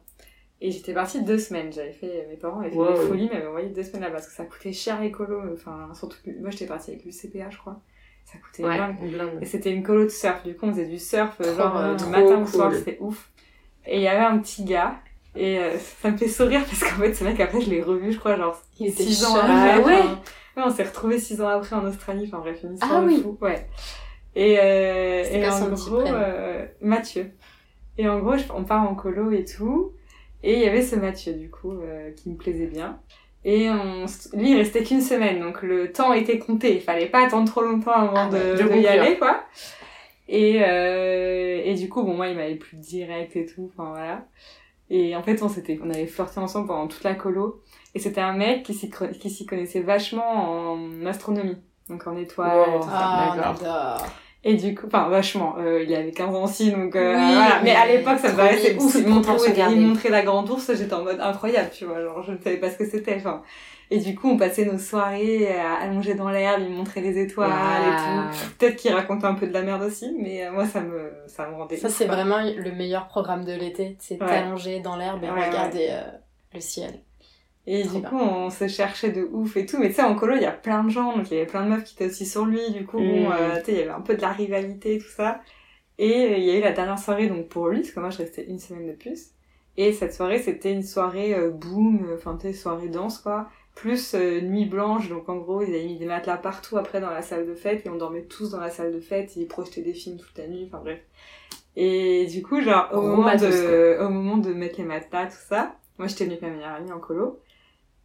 Et 0.60 0.72
j'étais 0.72 0.94
partie 0.94 1.24
deux 1.24 1.38
semaines. 1.38 1.72
J'avais 1.72 1.94
fait, 1.94 2.28
mes 2.30 2.36
parents 2.36 2.60
avaient 2.60 2.72
fait 2.72 2.76
Wow. 2.76 2.92
des 2.94 3.08
folies, 3.08 3.28
mais 3.32 3.36
m'avaient 3.36 3.48
envoyé 3.48 3.70
deux 3.70 3.84
semaines 3.84 4.02
là 4.02 4.10
parce 4.12 4.28
que 4.28 4.34
ça 4.34 4.44
coûtait 4.44 4.74
cher 4.74 5.00
les 5.00 5.12
colos. 5.12 5.54
Enfin, 5.54 5.90
surtout 5.94 6.18
que 6.26 6.32
moi 6.42 6.50
j'étais 6.50 6.66
partie 6.66 6.92
avec 6.92 7.06
le 7.06 7.12
CPA, 7.12 7.50
je 7.50 7.58
crois. 7.58 7.80
Ça 8.30 8.38
coûtait 8.40 8.66
Ouais, 8.66 8.78
une 9.02 9.12
blinde. 9.12 9.40
Et 9.42 9.46
c'était 9.46 9.72
une 9.72 9.84
colo 9.84 10.04
de 10.04 10.10
surf. 10.10 10.44
Du 10.44 10.54
coup, 10.54 10.66
on 10.66 10.72
faisait 10.72 10.86
du 10.86 11.00
surf, 11.00 11.34
euh, 11.40 11.46
Trop 11.54 11.56
genre 11.64 11.78
euh, 11.78 11.96
du 11.96 12.06
matin 12.08 12.42
au 12.42 12.46
soir, 12.46 12.74
c'était 12.74 12.98
ouf. 13.00 13.30
Et 13.86 13.96
il 13.98 14.02
y 14.02 14.08
avait 14.08 14.26
un 14.26 14.38
petit 14.40 14.66
gars. 14.66 14.96
Et 15.34 15.60
euh, 15.60 15.78
ça 16.02 16.12
me 16.12 16.18
fait 16.18 16.28
sourire 16.28 16.66
parce 16.66 16.82
qu'en 16.84 17.00
fait, 17.02 17.14
ce 17.14 17.24
mec, 17.24 17.40
après, 17.40 17.62
je 17.62 17.70
l'ai 17.70 17.82
revu, 17.82 18.12
je 18.12 18.20
crois, 18.20 18.36
genre 18.36 18.62
Il 18.80 18.88
était 18.88 19.04
6 19.04 19.24
ans 19.26 19.36
après. 19.36 19.72
Ah 19.72 19.80
ouais 19.80 20.00
enfin, 20.58 20.68
on 20.68 20.70
s'est 20.70 20.84
retrouvés 20.84 21.20
6 21.20 21.42
ans 21.42 21.48
après 21.48 21.76
en 21.78 21.86
Australie. 21.86 22.26
Enfin 22.28 22.40
bref, 22.40 22.60
une 22.64 22.74
histoire 22.74 22.92
Ah 22.98 23.02
de 23.02 23.08
oui. 23.08 23.22
fou. 23.22 23.38
Ouais. 23.40 23.66
Et, 24.36 24.60
euh, 24.60 25.24
et 25.24 25.48
en 25.50 25.70
gros, 25.70 26.04
Mathieu. 26.82 27.32
Et 27.98 28.10
en 28.10 28.20
gros, 28.20 28.36
on 28.54 28.66
part 28.66 28.84
en 28.84 28.94
colo 28.94 29.32
et 29.32 29.46
tout. 29.46 29.94
Et 30.44 30.54
il 30.56 30.60
y 30.60 30.68
avait 30.68 30.82
ce 30.84 30.96
Mathieu, 30.98 31.32
du 31.34 31.50
coup, 31.50 31.74
qui 32.18 32.30
me 32.30 32.36
plaisait 32.36 32.68
bien. 32.68 33.00
Et 33.50 33.70
on, 33.70 34.06
lui, 34.34 34.52
il 34.52 34.58
restait 34.58 34.84
qu'une 34.84 35.00
semaine, 35.00 35.40
donc 35.40 35.62
le 35.62 35.94
temps 35.94 36.12
était 36.12 36.38
compté. 36.38 36.76
Il 36.76 36.82
fallait 36.82 37.06
pas 37.06 37.26
attendre 37.26 37.50
trop 37.50 37.62
longtemps 37.62 37.94
avant 37.94 38.14
Ah 38.18 38.30
de, 38.30 38.36
ouais, 38.36 38.64
de 38.64 38.68
de 38.68 38.76
y 38.76 38.88
aller, 38.88 39.18
quoi. 39.18 39.42
Et, 40.28 40.60
euh, 40.62 41.62
et 41.64 41.74
du 41.76 41.88
coup, 41.88 42.04
bon, 42.04 42.14
moi, 42.14 42.28
il 42.28 42.36
m'avait 42.36 42.56
plus 42.56 42.76
direct 42.76 43.38
et 43.38 43.46
tout, 43.46 43.72
enfin 43.74 43.92
voilà. 43.92 44.26
Et 44.90 45.16
en 45.16 45.24
fait, 45.24 45.42
on 45.44 45.48
s'était, 45.48 45.80
on 45.82 45.90
avait 45.90 46.08
flirté 46.08 46.42
ensemble 46.42 46.68
pendant 46.68 46.88
toute 46.88 47.04
la 47.06 47.16
colo. 47.16 47.62
Et 47.96 48.00
c'était 48.00 48.20
un 48.20 48.34
mec 48.34 48.64
qui 48.64 48.74
s'y, 48.74 48.92
qui 49.20 49.30
s'y 49.30 49.46
connaissait 49.46 49.80
vachement 49.82 50.74
en 50.74 51.06
astronomie. 51.06 51.58
Donc 51.88 52.06
en 52.06 52.18
étoiles, 52.18 52.58
Wow. 52.70 52.80
tout 52.82 52.86
ça. 52.90 52.92
Ah. 53.66 53.98
Et 54.44 54.54
du 54.54 54.76
coup, 54.76 54.88
enfin 54.88 55.10
vachement, 55.10 55.56
euh, 55.60 55.84
il 55.84 55.94
avait 55.94 56.12
15 56.12 56.36
ans 56.36 56.44
aussi, 56.44 56.72
donc 56.72 56.96
euh, 56.96 57.16
Oui, 57.16 57.34
voilà. 57.34 57.60
Mais 57.64 57.76
à 57.76 57.86
l'époque, 57.88 58.20
ça 58.20 58.32
me 58.32 58.38
paraissait 58.38 58.76
ouf. 58.76 58.96
Il 58.96 59.08
montrait, 59.08 60.10
la 60.10 60.22
grande 60.24 60.50
ours, 60.50 60.72
j'étais 60.74 60.94
en 60.94 61.04
mode 61.04 61.20
incroyable, 61.20 61.70
tu 61.74 61.86
vois, 61.86 62.02
genre 62.02 62.22
je 62.24 62.32
ne 62.32 62.38
savais 62.38 62.58
pas 62.58 62.70
ce 62.70 62.78
que 62.78 62.86
c'était. 62.86 63.16
Enfin, 63.16 63.42
et 63.90 64.00
du 64.00 64.16
coup, 64.16 64.30
on 64.30 64.38
passait 64.38 64.66
nos 64.66 64.78
soirées 64.78 65.58
à 65.58 65.76
allonger 65.84 66.14
dans 66.14 66.30
l'herbe, 66.30 66.62
il 66.68 66.70
montrait 66.76 67.02
les 67.02 67.18
étoiles 67.20 67.50
et 67.50 67.96
tout. 67.96 68.38
Peut-être 68.60 68.76
qu'il 68.76 68.94
racontait 68.94 69.26
un 69.26 69.34
peu 69.36 69.48
de 69.48 69.54
la 69.54 69.62
merde 69.64 69.82
aussi, 69.84 70.14
mais 70.20 70.46
euh, 70.46 70.52
moi, 70.52 70.66
ça 70.66 70.82
me, 70.82 71.12
ça 71.28 71.48
me 71.50 71.56
rendait. 71.56 71.78
Ça, 71.78 71.90
c'est 71.90 72.06
vraiment 72.06 72.40
le 72.40 72.72
meilleur 72.72 73.08
programme 73.08 73.44
de 73.46 73.54
l'été. 73.54 73.96
C'est 74.00 74.22
Ouais. 74.22 74.28
t'allonger 74.28 74.80
dans 74.82 74.98
l'herbe 74.98 75.24
et 75.24 75.30
Ouais, 75.30 75.48
regarder 75.48 75.88
euh, 75.92 76.02
le 76.54 76.60
ciel. 76.60 77.00
Et 77.70 77.84
Trop 77.84 78.00
du 78.00 78.00
bien. 78.00 78.10
coup, 78.10 78.18
on 78.18 78.50
se 78.50 78.68
cherchait 78.68 79.12
de 79.12 79.24
ouf 79.32 79.58
et 79.58 79.66
tout. 79.66 79.78
Mais 79.80 79.90
tu 79.90 79.96
sais, 79.96 80.04
en 80.04 80.16
colo, 80.16 80.36
il 80.36 80.42
y 80.42 80.46
a 80.46 80.52
plein 80.54 80.84
de 80.86 80.90
gens. 80.90 81.16
Donc, 81.18 81.30
il 81.32 81.36
y 81.36 81.38
avait 81.38 81.48
plein 81.48 81.64
de 81.66 81.70
meufs 81.70 81.84
qui 81.84 81.96
étaient 81.96 82.08
aussi 82.08 82.26
sur 82.26 82.46
lui. 82.46 82.72
Du 82.72 82.86
coup, 82.86 83.04
bon, 83.04 83.30
Mm. 83.30 83.32
euh, 83.32 83.60
tu 83.60 83.66
sais, 83.66 83.72
il 83.74 83.78
y 83.80 83.82
avait 83.82 83.92
un 83.92 84.02
peu 84.02 84.16
de 84.16 84.22
la 84.22 84.32
rivalité 84.32 84.96
et 84.96 85.00
tout 85.00 85.10
ça. 85.10 85.42
Et 85.98 86.14
euh, 86.34 86.38
il 86.38 86.44
y 86.46 86.52
a 86.52 86.58
eu 86.58 86.62
la 86.62 86.72
dernière 86.74 87.00
soirée, 87.00 87.28
donc, 87.28 87.50
pour 87.50 87.70
lui, 87.70 87.82
parce 87.82 87.92
que 87.92 88.00
moi, 88.02 88.10
je 88.12 88.20
restais 88.20 88.46
une 88.48 88.60
semaine 88.60 88.88
de 88.88 88.94
plus. 88.94 89.32
Et 89.78 89.94
cette 89.94 90.14
soirée, 90.14 90.40
c'était 90.42 90.74
une 90.74 90.84
soirée 90.84 91.36
euh, 91.36 91.52
boom, 91.52 92.08
enfin, 92.16 92.36
tu 92.38 92.48
sais, 92.48 92.54
soirée 92.54 92.90
danse, 92.90 93.20
quoi. 93.20 93.50
Plus 93.76 94.16
euh, 94.16 94.42
nuit 94.42 94.66
blanche. 94.66 95.10
Donc, 95.10 95.30
en 95.30 95.38
gros, 95.38 95.62
ils 95.62 95.70
avaient 95.70 95.86
mis 95.86 95.98
des 96.00 96.06
matelas 96.08 96.38
partout 96.38 96.78
après 96.78 97.02
dans 97.02 97.12
la 97.12 97.22
salle 97.22 97.48
de 97.48 97.56
fête. 97.56 97.86
Et 97.86 97.90
on 97.90 97.98
dormait 97.98 98.24
tous 98.24 98.52
dans 98.52 98.60
la 98.62 98.70
salle 98.72 98.94
de 98.94 99.00
fête. 99.02 99.36
Ils 99.38 99.48
projetaient 99.48 99.82
des 99.84 99.94
films 99.94 100.18
toute 100.18 100.38
la 100.38 100.48
nuit. 100.48 100.66
Enfin, 100.68 100.80
bref. 100.84 101.00
Et 101.76 102.26
du 102.28 102.42
coup, 102.44 102.62
genre, 102.62 102.90
au 102.94 103.02
moment, 103.02 103.24
matos, 103.24 103.56
de, 103.56 103.98
au 104.02 104.10
moment 104.10 104.38
de 104.38 104.54
mettre 104.54 104.78
les 104.80 104.86
matelas, 104.86 105.28
tout 105.28 105.38
ça, 105.50 105.76
moi, 106.00 106.08
j'étais 106.08 106.26
venue 106.26 106.38
avec 106.38 106.50
ma 106.50 106.56
meilleure 106.56 106.74
amie 106.76 106.92
en 106.92 107.00
colo 107.00 107.40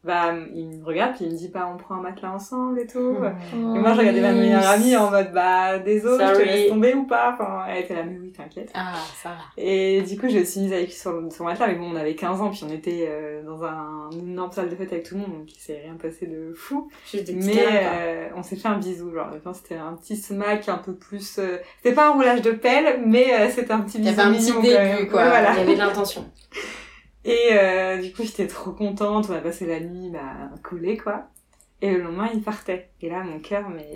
bah, 0.05 0.35
il 0.55 0.67
me 0.81 0.85
regarde 0.85 1.15
puis 1.15 1.27
il 1.27 1.33
me 1.33 1.37
dit 1.37 1.49
bah 1.49 1.71
on 1.73 1.77
prend 1.77 1.95
un 1.95 2.01
matelas 2.01 2.33
ensemble 2.33 2.81
et 2.81 2.87
tout. 2.87 3.17
Et 3.55 3.79
moi 3.79 3.93
je 3.95 3.99
regardais 3.99 4.21
ma 4.21 4.33
meilleure 4.33 4.67
amie 4.67 4.97
en 4.97 5.11
mode 5.11 5.33
bah 5.33 5.79
désolé, 5.79 6.25
je 6.25 6.31
te 6.31 6.37
Sorry. 6.37 6.49
laisse 6.49 6.69
tomber 6.69 6.95
ou 6.95 7.05
pas. 7.07 7.33
Enfin, 7.35 7.65
elle 7.69 7.85
était 7.85 7.95
là 7.95 8.03
mais 8.03 8.19
oui 8.21 8.33
t'inquiète. 8.33 8.71
Ah, 8.75 8.95
ça 9.23 9.29
va. 9.31 9.35
Et 9.57 10.03
du 10.03 10.19
coup 10.19 10.29
je 10.29 10.39
me 10.39 10.45
suis 10.45 10.61
mise 10.61 10.73
avec 10.73 10.87
lui 10.87 10.93
sur 10.93 11.13
sur 11.33 11.45
le 11.45 11.51
matelas 11.51 11.69
mais 11.69 11.75
bon 11.77 11.93
on 11.93 11.97
avait 11.97 12.15
15 12.17 12.41
ans 12.41 12.51
puis 12.51 12.65
on 12.69 12.73
était 12.73 13.07
euh, 13.09 13.43
dans 13.45 13.63
un 13.65 14.11
énorme 14.11 14.51
salle 14.53 14.69
de 14.71 14.75
fête 14.75 14.93
avec 14.93 15.05
tout 15.05 15.15
le 15.15 15.21
monde 15.21 15.39
donc 15.39 15.53
il 15.55 15.61
s'est 15.61 15.81
rien 15.85 15.95
passé 15.95 16.27
de 16.27 16.53
fou. 16.55 16.91
Mais 17.35 17.65
euh, 17.69 18.29
on 18.37 18.43
s'est 18.43 18.57
fait 18.57 18.69
un 18.69 18.79
bisou 18.79 19.13
genre 19.13 19.29
c'était 19.55 19.77
un 19.77 19.93
petit 19.95 20.17
smack 20.17 20.69
un 20.69 20.79
peu 20.79 20.95
plus 20.95 21.39
euh, 21.39 21.59
c'était 21.81 21.95
pas 21.95 22.09
un 22.09 22.13
roulage 22.13 22.43
de 22.43 22.51
pelle 22.51 23.03
mais 23.07 23.33
euh, 23.35 23.51
c'était 23.55 23.73
un 23.73 23.81
petit 23.81 23.99
Il 23.99 24.05
y 24.05 24.09
bisou 24.11 24.21
avait 24.21 24.31
un 24.31 24.35
petit 24.35 24.53
mignon, 24.53 24.61
début, 24.63 25.09
quoi. 25.09 25.29
Voilà. 25.29 25.53
Il 25.53 25.59
y 25.59 25.61
avait 25.61 25.75
de 25.75 25.79
l'intention. 25.79 26.25
Et 27.25 27.51
euh, 27.53 27.99
du 28.03 28.13
coup, 28.13 28.23
j'étais 28.25 28.47
trop 28.47 28.73
contente. 28.73 29.27
On 29.31 29.35
a 29.35 29.39
passé 29.39 29.67
la 29.67 29.81
nuit 29.81 30.11
bah, 30.11 30.21
collée, 30.63 30.97
quoi. 30.97 31.25
Et 31.85 31.91
le 31.91 32.03
lendemain, 32.03 32.29
il 32.33 32.41
partait. 32.43 32.91
Et 33.01 33.11
là, 33.11 33.25
mon 33.25 33.41
cœur, 33.41 33.65
mais 33.69 33.89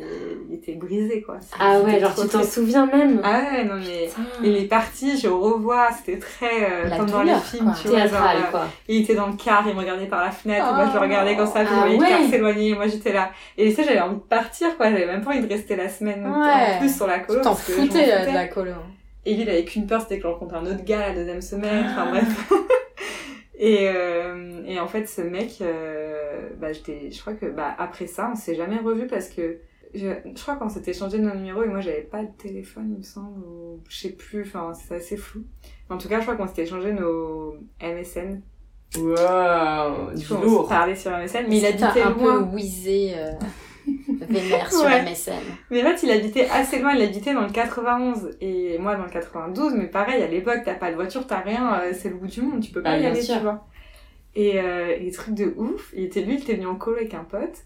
il 0.48 0.56
était 0.56 0.74
brisé, 0.74 1.22
quoi. 1.22 1.36
Ah 1.60 1.78
ouais, 1.80 2.00
genre 2.00 2.12
tu 2.16 2.26
t'en 2.26 2.42
souviens 2.42 2.84
même. 2.86 3.20
Ah 3.22 3.42
ouais, 3.52 3.64
non 3.64 3.76
mais... 3.76 4.06
Putain. 4.08 4.22
Il 4.42 4.56
est 4.56 4.64
parti, 4.64 5.16
je 5.16 5.28
revois, 5.28 5.90
c'était 5.96 6.18
très 6.18 6.64
euh, 6.68 6.96
comme 6.96 7.08
dans 7.08 7.22
les 7.22 7.34
films, 7.36 7.66
quoi. 7.66 7.74
tu 7.80 7.86
vois. 7.86 7.98
genre, 7.98 8.08
Théâtral, 8.10 8.36
euh, 8.38 8.50
quoi. 8.50 8.66
il 8.88 9.02
était 9.02 9.14
dans 9.14 9.28
le 9.28 9.34
car, 9.34 9.62
il 9.68 9.74
me 9.74 9.78
regardait 9.78 10.06
par 10.06 10.24
la 10.24 10.32
fenêtre, 10.32 10.66
moi 10.74 10.86
je 10.86 10.92
le 10.94 10.98
Oh. 10.98 11.00
regardais 11.02 11.36
quand 11.36 11.46
ça, 11.46 11.64
je 11.64 11.70
Ah 11.72 11.78
voyais 11.78 11.96
le 11.96 12.04
car 12.04 12.28
s'éloigner, 12.28 12.74
moi 12.74 12.88
j'étais 12.88 13.12
là. 13.12 13.30
Et 13.56 13.68
tu 13.70 13.76
sais, 13.76 13.84
j'avais 13.84 14.00
envie 14.00 14.16
de 14.16 14.20
partir, 14.20 14.76
quoi, 14.76 14.90
j'avais 14.90 15.06
même 15.06 15.22
pas 15.22 15.30
envie 15.30 15.46
de 15.46 15.48
rester 15.48 15.76
la 15.76 15.88
semaine 15.88 16.26
Ouais. 16.26 16.74
en 16.74 16.78
plus 16.80 16.92
sur 16.92 17.06
la 17.06 17.20
colo. 17.20 17.38
Tu 17.38 17.44
t'en 17.44 17.54
foutais 17.54 18.12
euh, 18.12 18.26
de 18.26 18.34
la 18.34 18.48
colo. 18.48 18.72
Et 19.24 19.34
lui, 19.34 19.42
il 19.42 19.48
avait 19.50 19.64
qu'une 19.64 19.86
peur, 19.86 20.00
c'était 20.00 20.16
que 20.16 20.22
je 20.22 20.26
rencontre 20.26 20.56
un 20.56 20.66
autre 20.66 20.84
gars 20.84 21.08
la 21.10 21.14
deuxième 21.14 21.40
semaine, 21.42 21.84
Ah. 21.88 22.02
enfin 22.02 22.10
bref. 22.10 22.52
Et, 23.58 23.88
euh, 23.88 24.62
et 24.66 24.78
en 24.80 24.86
fait, 24.86 25.06
ce 25.06 25.22
mec, 25.22 25.58
euh, 25.60 26.50
bah, 26.58 26.72
j'étais, 26.72 27.10
je 27.10 27.20
crois 27.20 27.34
que 27.34 27.46
bah, 27.46 27.74
après 27.78 28.06
ça, 28.06 28.30
on 28.32 28.36
s'est 28.36 28.54
jamais 28.54 28.78
revu 28.78 29.06
parce 29.06 29.28
que 29.28 29.58
je, 29.94 30.08
je 30.34 30.42
crois 30.42 30.56
qu'on 30.56 30.68
s'était 30.68 30.92
changé 30.92 31.18
nos 31.18 31.34
numéros 31.34 31.62
et 31.62 31.68
moi 31.68 31.80
j'avais 31.80 32.02
pas 32.02 32.22
de 32.22 32.30
téléphone, 32.36 32.90
il 32.92 32.98
me 32.98 33.02
semble, 33.02 33.38
ou 33.46 33.80
je 33.88 33.96
sais 33.96 34.10
plus, 34.10 34.42
enfin 34.42 34.72
c'est 34.74 34.96
assez 34.96 35.16
flou. 35.16 35.44
En 35.88 35.96
tout 35.96 36.08
cas, 36.08 36.18
je 36.18 36.22
crois 36.24 36.36
qu'on 36.36 36.46
s'était 36.48 36.66
changé 36.66 36.92
nos 36.92 37.54
MSN. 37.80 38.40
Wow, 38.96 40.14
Du 40.14 40.26
coup, 40.26 40.34
on 40.34 40.42
lourd. 40.42 40.68
parlait 40.68 40.94
sur 40.96 41.10
MSN, 41.10 41.46
mais 41.48 41.56
il 41.58 41.62
T'as 41.62 41.88
habitait 41.88 42.02
un 42.02 42.12
peu 42.12 42.38
wheezé, 42.54 43.14
euh, 43.16 43.32
vénère 44.24 44.72
sur 44.72 44.84
Ouais. 44.84 45.02
MSN. 45.02 45.32
Mais 45.70 45.82
en 45.82 45.86
fait, 45.90 46.02
il 46.06 46.10
habitait 46.10 46.48
assez 46.48 46.78
loin, 46.78 46.92
il 46.94 47.02
habitait 47.02 47.34
dans 47.34 47.42
le 47.42 47.50
91 47.50 48.30
et 48.40 48.78
moi 48.78 48.96
dans 48.96 49.04
le 49.04 49.10
92, 49.10 49.74
mais 49.74 49.86
pareil, 49.86 50.22
à 50.22 50.26
l'époque, 50.28 50.60
t'as 50.64 50.74
pas 50.74 50.90
de 50.90 50.96
voiture, 50.96 51.26
t'as 51.26 51.40
rien, 51.40 51.80
euh, 51.80 51.92
c'est 51.92 52.08
le 52.08 52.16
bout 52.16 52.26
du 52.26 52.40
monde, 52.42 52.60
tu 52.62 52.70
peux 52.72 52.82
pas 52.82 52.92
Bah, 52.92 52.98
y 52.98 53.06
aller, 53.06 53.20
sûr. 53.22 53.36
tu 53.36 53.42
vois. 53.42 53.66
Et, 54.34 54.60
euh, 54.60 54.94
et 55.00 55.10
truc 55.10 55.34
de 55.34 55.54
ouf, 55.56 55.92
il 55.96 56.04
était, 56.04 56.20
lui, 56.22 56.34
il 56.34 56.42
était 56.42 56.54
venu 56.54 56.66
en 56.66 56.76
colo 56.76 56.96
avec 56.98 57.14
un 57.14 57.24
pote. 57.24 57.64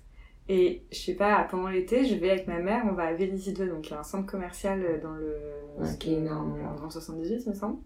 Et 0.48 0.82
je 0.90 0.98
sais 0.98 1.14
pas, 1.14 1.46
pendant 1.48 1.68
l'été, 1.68 2.04
je 2.04 2.14
vais 2.16 2.30
avec 2.30 2.48
ma 2.48 2.58
mère, 2.58 2.82
on 2.90 2.92
va 2.92 3.04
à 3.04 3.12
Vélizy 3.12 3.52
2, 3.52 3.68
donc 3.68 3.86
il 3.88 3.92
y 3.92 3.94
a 3.94 4.00
un 4.00 4.04
centre 4.04 4.26
commercial 4.26 4.82
euh, 4.82 5.00
dans 5.00 5.12
le. 5.12 5.36
Ok, 5.80 6.06
énorme. 6.08 6.56
le 6.84 6.90
78, 6.90 7.42
il 7.46 7.50
me 7.50 7.54
semble. 7.54 7.76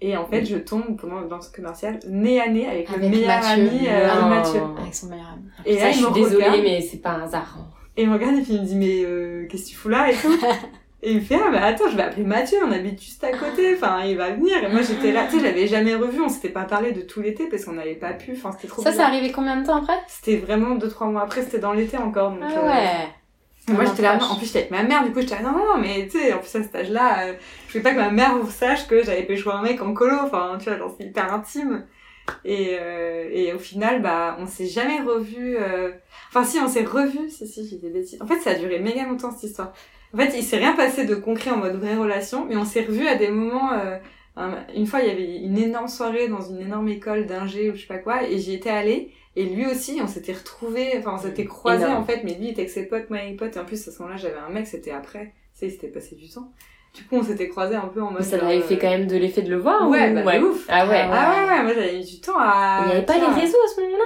Et 0.00 0.16
en 0.16 0.26
fait, 0.26 0.44
je 0.44 0.56
tombe 0.56 1.00
pendant 1.00 1.22
dans 1.22 1.40
ce 1.40 1.50
commercial, 1.50 1.98
nez 2.06 2.38
à 2.40 2.48
nez, 2.48 2.68
avec, 2.68 2.88
le 2.90 2.94
Avec 2.96 3.10
meilleur 3.10 3.28
Mathieu. 3.40 3.62
ami 3.68 3.88
euh. 3.88 4.28
Mathieu. 4.28 4.60
Avec 4.78 4.94
son 4.94 5.06
meilleur 5.08 5.28
ami. 5.32 5.44
Et 5.64 5.78
Ça, 5.78 5.84
là, 5.86 5.90
je 5.92 5.96
suis 5.96 6.12
désolée, 6.12 6.44
regarde. 6.44 6.62
mais 6.62 6.80
c'est 6.82 6.98
pas 6.98 7.10
un 7.12 7.22
hasard. 7.22 7.58
Et 7.96 8.02
il 8.02 8.08
me 8.08 8.14
regarde 8.14 8.36
et 8.36 8.42
puis 8.42 8.54
il 8.54 8.60
me 8.60 8.66
dit 8.66 8.76
mais 8.76 9.02
euh, 9.04 9.46
qu'est-ce 9.48 9.64
que 9.64 9.68
tu 9.70 9.74
fous 9.76 9.88
là 9.88 10.10
et 10.10 10.14
tout. 10.14 10.32
et 11.02 11.10
il 11.12 11.16
me 11.16 11.20
fait 11.22 11.36
ah 11.42 11.50
bah 11.50 11.62
attends 11.64 11.88
je 11.90 11.96
vais 11.96 12.02
appeler 12.02 12.24
Mathieu 12.24 12.58
on 12.66 12.72
habite 12.72 13.00
juste 13.02 13.22
à 13.24 13.30
côté 13.32 13.74
enfin 13.76 14.02
il 14.04 14.16
va 14.16 14.30
venir. 14.30 14.62
Et 14.64 14.68
moi 14.68 14.80
j'étais 14.82 15.12
là 15.12 15.24
tu 15.26 15.32
sais 15.32 15.38
je 15.40 15.44
l'avais 15.44 15.66
jamais 15.66 15.94
revu 15.94 16.20
on 16.20 16.28
s'était 16.28 16.48
pas 16.50 16.64
parlé 16.64 16.92
de 16.92 17.00
tout 17.02 17.20
l'été 17.22 17.46
parce 17.48 17.64
qu'on 17.64 17.72
n'avait 17.72 17.94
pas 17.94 18.12
pu 18.12 18.32
enfin 18.36 18.52
c'était 18.52 18.68
trop 18.68 18.82
Ça, 18.82 18.92
c'est 18.92 19.00
arrivé 19.00 19.30
combien 19.32 19.56
de 19.60 19.66
temps 19.66 19.76
après? 19.76 19.98
C'était 20.08 20.36
vraiment 20.38 20.74
deux 20.74 20.88
trois 20.88 21.06
mois 21.08 21.22
après 21.22 21.42
c'était 21.42 21.58
dans 21.58 21.72
l'été 21.72 21.96
encore 21.96 22.30
donc 22.32 22.40
Ah 22.42 22.58
euh, 22.58 22.66
ouais. 22.68 23.08
et 23.68 23.72
moi 23.72 23.84
j'étais 23.84 24.02
là 24.02 24.16
non, 24.16 24.24
en 24.24 24.36
plus 24.36 24.46
j'étais 24.46 24.58
avec 24.60 24.70
ma 24.70 24.82
mère 24.82 25.04
du 25.04 25.12
coup 25.12 25.20
j'étais 25.20 25.36
là 25.36 25.42
non 25.42 25.52
non 25.52 25.78
mais 25.80 26.06
tu 26.10 26.18
sais 26.18 26.32
en 26.32 26.38
plus 26.38 26.54
à 26.56 26.62
cet 26.62 26.74
âge 26.74 26.90
là 26.90 27.32
je 27.68 27.72
voulais 27.72 27.82
pas 27.82 27.90
que 27.92 27.98
ma 27.98 28.10
mère 28.10 28.32
sache 28.50 28.86
que 28.88 29.02
j'avais 29.04 29.22
pécho 29.22 29.50
un 29.50 29.62
mec 29.62 29.80
en 29.82 29.92
colo 29.94 30.16
enfin 30.24 30.56
tu 30.58 30.68
vois 30.68 30.78
genre 30.78 30.94
c'est 30.98 31.06
hyper 31.06 31.32
intime 31.32 31.84
et, 32.44 32.76
euh, 32.80 33.28
et 33.32 33.52
au 33.52 33.58
final 33.58 34.02
bah 34.02 34.36
on 34.40 34.46
s'est 34.46 34.66
jamais 34.66 35.00
revu 35.00 35.56
euh... 35.56 35.90
enfin 36.28 36.44
si 36.44 36.58
on 36.58 36.68
s'est 36.68 36.84
revu 36.84 37.30
si 37.30 37.46
si 37.46 37.66
j'ai 37.68 37.76
des 37.78 37.90
bêtises. 37.90 38.20
En 38.22 38.26
fait 38.26 38.38
ça 38.40 38.50
a 38.50 38.54
duré 38.54 38.78
méga 38.80 39.04
longtemps 39.06 39.30
cette 39.30 39.44
histoire. 39.50 39.72
En 40.14 40.18
fait 40.18 40.36
il 40.36 40.42
s'est 40.42 40.56
rien 40.58 40.72
passé 40.74 41.04
de 41.04 41.14
concret 41.14 41.50
en 41.50 41.58
mode 41.58 41.76
vraie 41.76 41.96
relation 41.96 42.46
mais 42.46 42.56
on 42.56 42.64
s'est 42.64 42.84
revu 42.84 43.06
à 43.06 43.16
des 43.16 43.28
moments 43.28 43.72
euh, 43.72 43.98
un- 44.36 44.64
une 44.74 44.86
fois 44.86 45.00
il 45.00 45.08
y 45.08 45.10
avait 45.10 45.36
une 45.38 45.58
énorme 45.58 45.88
soirée 45.88 46.28
dans 46.28 46.40
une 46.42 46.60
énorme 46.60 46.88
école 46.88 47.26
d'ingé 47.26 47.70
ou 47.70 47.74
je 47.74 47.80
sais 47.82 47.86
pas 47.86 47.98
quoi 47.98 48.22
et 48.28 48.38
j'y 48.38 48.54
étais 48.54 48.70
allée 48.70 49.10
et 49.34 49.44
lui 49.44 49.66
aussi 49.66 49.98
on 50.02 50.06
s'était 50.06 50.32
retrouvés 50.32 50.94
enfin 50.98 51.12
on 51.14 51.18
s'était 51.18 51.44
croisés 51.44 51.84
Énorme. 51.84 52.02
en 52.02 52.04
fait 52.04 52.22
mais 52.24 52.34
lui 52.34 52.46
il 52.46 52.50
était 52.50 52.62
avec 52.62 52.70
ses 52.70 52.86
potes 52.86 53.10
moi 53.10 53.18
avec 53.18 53.30
mes 53.32 53.36
potes 53.36 53.56
et 53.56 53.60
en 53.60 53.64
plus 53.64 53.86
à 53.86 53.90
ce 53.92 53.98
moment-là 54.02 54.16
j'avais 54.18 54.38
un 54.38 54.50
mec 54.50 54.66
c'était 54.66 54.90
après. 54.92 55.32
Tu 55.54 55.60
sais 55.60 55.66
il 55.68 55.70
s'était 55.72 55.88
passé 55.88 56.14
du 56.16 56.28
temps 56.28 56.52
du 56.96 57.04
coup 57.04 57.16
on 57.16 57.22
s'était 57.22 57.48
croisés 57.48 57.76
un 57.76 57.88
peu 57.88 58.02
en 58.02 58.10
mode 58.10 58.22
ça 58.22 58.38
genre, 58.38 58.48
l'avait 58.48 58.60
euh, 58.62 58.64
fait 58.66 58.78
quand 58.78 58.88
même 58.90 59.06
de 59.06 59.16
l'effet 59.16 59.42
de 59.42 59.50
le 59.50 59.58
voir 59.58 59.88
Ouais, 59.88 60.10
ou... 60.10 60.24
bah, 60.24 60.38
de 60.38 60.44
ouf. 60.44 60.64
Ah 60.68 60.86
ouais. 60.88 61.00
Ah 61.02 61.10
ah 61.12 61.44
ouais 61.44 61.50
ouais 61.50 61.62
moi 61.62 61.72
j'avais 61.74 61.98
mis 61.98 62.04
du 62.04 62.20
temps 62.20 62.38
à 62.38 62.80
Il 62.82 62.86
n'y 62.88 62.92
avait 62.96 63.06
pas 63.06 63.18
les 63.18 63.26
réseaux 63.26 63.58
à 63.64 63.68
ce 63.74 63.80
moment-là? 63.82 64.04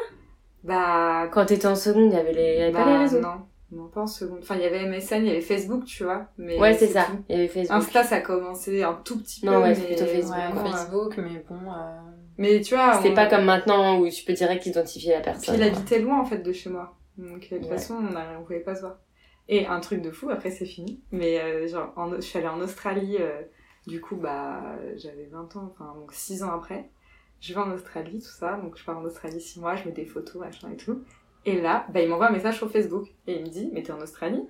Bah 0.63 1.29
Quand 1.33 1.47
t'étais 1.47 1.67
en 1.67 1.75
seconde, 1.75 2.13
il 2.13 2.17
y 2.17 2.21
avait, 2.21 2.33
les... 2.33 2.57
y 2.59 2.63
avait 2.63 2.73
bah, 2.73 2.85
pas 2.85 2.91
les 2.91 2.97
réseaux. 2.99 3.21
non 3.21 3.35
non 3.73 3.87
pas 3.87 4.01
en 4.01 4.07
seconde 4.09 4.41
enfin 4.43 4.57
il 4.57 4.63
y 4.63 4.65
avait 4.65 4.85
MSN 4.85 5.19
il 5.19 5.27
y 5.27 5.31
avait 5.31 5.41
Facebook 5.41 5.85
tu 5.85 6.03
vois 6.03 6.27
mais 6.39 6.59
Ouais, 6.59 6.75
c'est 6.75 6.89
ça. 6.89 7.07
Il 7.29 7.37
y 7.37 7.39
avait 7.39 7.47
Facebook. 7.47 7.77
Insta 7.79 8.03
ça 8.03 8.17
a 8.17 8.21
commencé 8.21 8.83
un 8.83 8.95
tout 9.05 9.17
petit 9.21 9.43
peu 9.43 9.47
Non, 9.47 9.63
ouais, 9.63 9.69
mais 9.79 9.87
plutôt 9.87 10.07
Facebook. 10.07 10.35
Ouais, 10.37 10.71
Facebook, 10.73 11.15
mais 11.19 11.45
bon. 11.49 11.55
euh, 11.71 12.01
mais 12.37 12.61
tu 12.63 12.75
vois 12.75 12.95
C'était 12.95 13.11
on- 13.11 13.15
pas 13.15 13.27
comme 13.27 13.45
maintenant 13.45 13.99
où 14.01 14.09
tu 14.11 14.25
peux 14.25 14.33
direct 14.33 14.67
identifier 14.67 15.13
la 15.13 15.21
Puis 15.21 15.25
personne. 15.31 15.55
il 15.55 15.63
habitait 15.63 16.01
loin 16.01 16.19
en 16.21 16.25
fait 16.25 16.39
de 16.39 16.53
chez 16.53 16.69
moi. 16.69 16.97
Donc 17.17 17.49
de 17.49 17.59
toute 17.59 17.63
Ouais. 17.67 17.69
façon, 17.77 17.95
on, 18.03 18.17
a, 18.17 18.23
on 18.41 18.43
pouvait 18.43 18.59
pas 18.59 18.75
se 18.75 18.81
voir. 18.81 18.97
Et 19.53 19.67
un 19.67 19.81
truc 19.81 20.01
de 20.01 20.11
fou, 20.13 20.31
après 20.31 20.51
c'est 20.51 20.65
fini. 20.65 21.01
Mais 21.13 21.39
euh, 21.41 21.67
genre, 21.69 21.93
en- 21.97 22.15
je 22.15 22.21
suis 22.21 22.39
allée 22.39 22.49
en 22.49 22.61
Australie, 22.61 23.17
euh, 23.21 23.43
du 23.87 24.01
coup, 24.01 24.17
bah, 24.17 24.63
j'avais 24.97 25.29
20 25.31 25.57
ans, 25.57 25.73
enfin, 25.75 25.93
donc 25.99 26.13
6 26.13 26.43
ans 26.45 26.53
après. 26.55 26.89
Je 27.41 27.53
vais 27.53 27.61
en 27.61 27.71
Australie, 27.73 28.21
tout 28.21 28.31
ça. 28.39 28.59
Donc 28.63 28.77
je 28.79 28.85
pars 28.85 28.97
en 28.99 29.05
Australie 29.05 29.41
6 29.41 29.61
mois, 29.61 29.75
je 29.75 29.85
mets 29.87 29.93
des 29.93 30.05
photos, 30.07 30.37
machin 30.37 30.69
et 30.73 30.77
tout. 30.77 31.03
Et 31.47 31.61
là, 31.61 31.85
bah, 31.93 32.01
il 32.01 32.09
m'envoie 32.09 32.29
un 32.29 32.33
message 32.33 32.57
sur 32.59 32.71
Facebook. 32.71 33.09
Et 33.27 33.35
il 33.37 33.43
me 33.43 33.49
dit, 33.49 33.71
mais 33.73 33.83
t'es 33.83 33.93
en 33.93 34.01
Australie? 34.01 34.47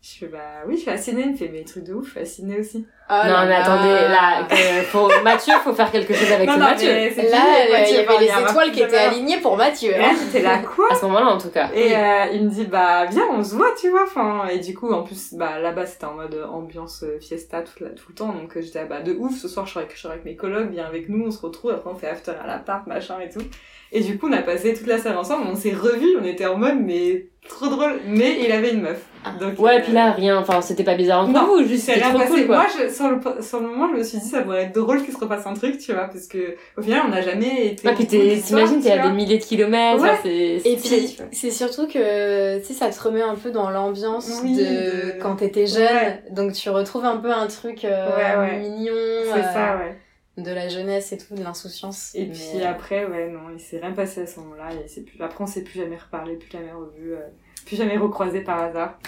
Je 0.00 0.10
fais, 0.18 0.26
bah 0.28 0.62
oui, 0.66 0.76
je 0.76 0.82
suis 0.82 0.90
à 0.90 0.96
Sydney. 0.96 1.22
Il 1.24 1.30
me 1.32 1.36
fait, 1.36 1.48
mais 1.48 1.64
truc 1.64 1.82
de 1.82 1.92
ouf, 1.94 2.04
je 2.06 2.10
suis 2.12 2.20
à 2.20 2.24
Sydney 2.24 2.60
aussi. 2.60 2.86
oh 3.10 3.12
non, 3.12 3.30
là 3.30 3.44
mais 3.46 3.50
là. 3.50 3.60
attendez, 3.62 3.88
là, 3.88 4.46
que 4.48 4.82
faut... 4.86 5.08
Mathieu, 5.24 5.54
faut 5.64 5.72
faire 5.74 5.90
quelque 5.90 6.14
chose 6.14 6.30
avec 6.30 6.46
non, 6.48 6.52
non, 6.52 6.66
Mathieu. 6.66 6.92
mais 6.92 7.10
c'est 7.10 7.28
Là, 7.28 7.38
fini, 7.38 7.74
euh, 7.74 7.84
il 7.88 7.94
y 7.94 7.98
avait 7.98 8.18
les 8.24 8.30
a 8.30 8.36
un 8.36 8.48
étoiles 8.48 8.70
qui 8.70 8.82
étaient 8.82 8.96
alignées 8.96 9.38
pour 9.40 9.56
Mathieu. 9.56 9.92
Hein. 9.96 9.98
là, 9.98 10.12
j'étais 10.16 10.40
là, 10.42 10.62
quoi 10.78 10.92
À 10.92 10.94
ce 10.94 11.04
moment-là, 11.06 11.26
en 11.26 11.38
tout 11.38 11.50
cas. 11.50 11.70
Et 11.74 11.94
euh, 11.96 12.26
il 12.32 12.44
me 12.44 12.50
dit 12.50 12.64
bah 12.64 13.04
viens 13.06 13.24
on 13.30 13.42
se 13.44 13.54
voit 13.54 13.72
tu 13.78 13.90
vois 13.90 14.04
enfin 14.04 14.46
et 14.48 14.58
du 14.58 14.74
coup 14.74 14.90
en 14.92 15.02
plus 15.02 15.34
bah 15.34 15.58
là-bas 15.58 15.84
c'était 15.86 16.06
en 16.06 16.14
mode 16.14 16.34
ambiance 16.50 17.02
euh, 17.02 17.18
fiesta 17.20 17.60
tout, 17.62 17.82
la- 17.84 17.90
tout 17.90 18.06
le 18.08 18.14
temps 18.14 18.32
donc 18.32 18.56
euh, 18.56 18.62
j'étais 18.62 18.78
là, 18.80 18.86
bah 18.86 19.00
de 19.00 19.12
ouf 19.12 19.36
ce 19.36 19.48
soir 19.48 19.66
je 19.66 19.72
serai 19.72 19.84
avec, 19.84 19.94
je 19.96 20.00
serai 20.00 20.12
avec 20.14 20.24
mes 20.24 20.36
colocs 20.36 20.70
viens 20.70 20.86
avec 20.86 21.08
nous 21.08 21.26
on 21.26 21.30
se 21.30 21.40
retrouve 21.40 21.72
après 21.72 21.90
on 21.90 21.96
fait 21.96 22.08
after 22.08 22.32
à 22.42 22.46
l'appart 22.46 22.86
machin 22.86 23.16
et 23.20 23.28
tout. 23.28 23.44
Et 23.92 24.00
du 24.02 24.18
coup 24.18 24.28
on 24.28 24.32
a 24.32 24.42
passé 24.42 24.74
toute 24.74 24.86
la 24.86 24.98
soirée 24.98 25.16
ensemble 25.16 25.46
on 25.50 25.54
s'est 25.56 25.72
revus 25.74 26.16
on 26.20 26.24
était 26.24 26.46
en 26.46 26.56
mode 26.56 26.78
mais 26.80 27.26
trop 27.48 27.66
drôle. 27.68 28.00
Mais 28.06 28.38
il 28.44 28.52
avait 28.52 28.72
une 28.72 28.82
meuf 28.82 29.04
donc 29.40 29.58
Ouais, 29.58 29.78
euh, 29.78 29.82
puis 29.82 29.92
là, 29.92 30.12
rien. 30.12 30.38
Enfin, 30.38 30.60
c'était 30.60 30.84
pas 30.84 30.94
bizarre 30.94 31.22
entre 31.24 31.32
non, 31.32 31.46
vous, 31.46 31.64
juste 31.66 31.84
c'était 31.86 32.00
rien 32.00 32.10
trop 32.10 32.18
passé. 32.18 32.30
cool, 32.32 32.46
quoi. 32.46 32.56
Moi, 32.56 32.66
je, 32.88 32.92
sur, 32.92 33.08
le, 33.08 33.42
sur 33.42 33.60
le 33.60 33.66
moment, 33.68 33.88
je 33.92 33.98
me 33.98 34.02
suis 34.02 34.18
dit, 34.18 34.28
ça 34.28 34.42
pourrait 34.42 34.64
être 34.64 34.74
drôle 34.74 35.02
qu'il 35.04 35.12
se 35.12 35.18
repasse 35.18 35.46
un 35.46 35.54
truc, 35.54 35.78
tu 35.78 35.92
vois, 35.92 36.04
parce 36.06 36.26
que, 36.26 36.56
au 36.76 36.82
final, 36.82 37.02
on 37.06 37.10
n'a 37.10 37.22
jamais 37.22 37.66
été. 37.68 37.86
Ouais, 37.88 37.94
puis 37.94 38.06
de 38.06 38.16
l'histoire, 38.16 38.60
t'imagines, 38.62 38.82
t'es 38.82 38.92
tu 38.92 38.98
à 38.98 39.08
des 39.08 39.14
milliers 39.14 39.38
de 39.38 39.44
kilomètres, 39.44 40.02
Ouais. 40.02 40.18
c'est 40.22 40.60
c'est 40.62 40.70
Et 40.72 40.76
puis, 40.76 41.16
c'est 41.32 41.50
surtout 41.50 41.86
que, 41.86 42.58
tu 42.60 42.64
sais, 42.66 42.74
ça 42.74 42.90
te 42.90 43.00
remet 43.00 43.22
un 43.22 43.34
peu 43.34 43.50
dans 43.50 43.70
l'ambiance 43.70 44.40
Oui, 44.42 44.54
de... 44.56 44.62
de- 44.62 45.20
quand 45.20 45.36
t'étais 45.36 45.66
jeune. 45.66 45.82
Ouais. 45.82 46.22
Donc, 46.30 46.52
tu 46.52 46.70
retrouves 46.70 47.04
un 47.04 47.16
peu 47.16 47.32
un 47.32 47.46
truc 47.46 47.84
euh, 47.84 48.08
Ouais, 48.16 48.36
ouais. 48.50 48.58
mignon. 48.60 48.92
C'est 49.32 49.40
euh, 49.40 49.52
ça, 49.52 49.76
ouais. 49.76 49.96
De 50.42 50.52
la 50.52 50.68
jeunesse 50.68 51.10
et 51.12 51.18
tout, 51.18 51.34
de 51.34 51.42
l'insouciance. 51.42 52.12
Et 52.14 52.26
Mais, 52.26 52.32
puis 52.32 52.62
euh, 52.62 52.70
après, 52.70 53.04
ouais, 53.06 53.28
non, 53.28 53.40
il 53.52 53.58
s'est 53.60 53.78
rien 53.80 53.90
passé 53.90 54.22
à 54.22 54.26
ce 54.26 54.38
moment-là. 54.38 54.68
Et 54.72 54.86
c'est 54.86 55.00
plus... 55.00 55.20
Après, 55.20 55.42
on 55.42 55.48
s'est 55.48 55.62
plus 55.64 55.80
jamais 55.80 55.96
reparlé, 55.96 56.36
plus 56.36 56.48
jamais 56.48 56.70
revu, 56.70 57.14
euh, 57.14 57.18
plus 57.64 57.76
jamais 57.76 57.96
recroisé 57.96 58.40
par 58.42 58.60
hasard. 58.60 58.98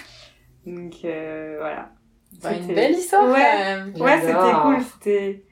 Donc, 0.66 0.94
euh, 1.04 1.56
voilà. 1.58 1.90
bah, 2.42 2.52
une 2.52 2.62
C'était- 2.62 2.74
belle 2.74 2.92
histoire. 2.92 3.28
Ouais. 3.30 3.40
quand 3.40 3.58
même. 3.58 3.92
Ouais, 4.00 4.20
c'était 4.20 4.60
cool, 4.62 4.76
c'était... 4.94 5.44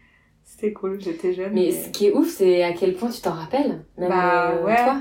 C'était 0.44 0.72
cool, 0.72 1.00
j'étais 1.00 1.34
jeune. 1.34 1.52
Mais 1.52 1.72
ce 1.72 1.90
qui 1.90 2.06
est 2.06 2.12
ouf, 2.14 2.28
c'est 2.28 2.62
à 2.64 2.72
quel 2.72 2.94
point 2.94 3.10
tu 3.10 3.20
t'en 3.20 3.32
rappelles. 3.32 3.84
Même 3.98 4.08
Bah, 4.08 4.50
euh, 4.52 4.64
ouais. 4.64 4.76
toi. 4.82 4.94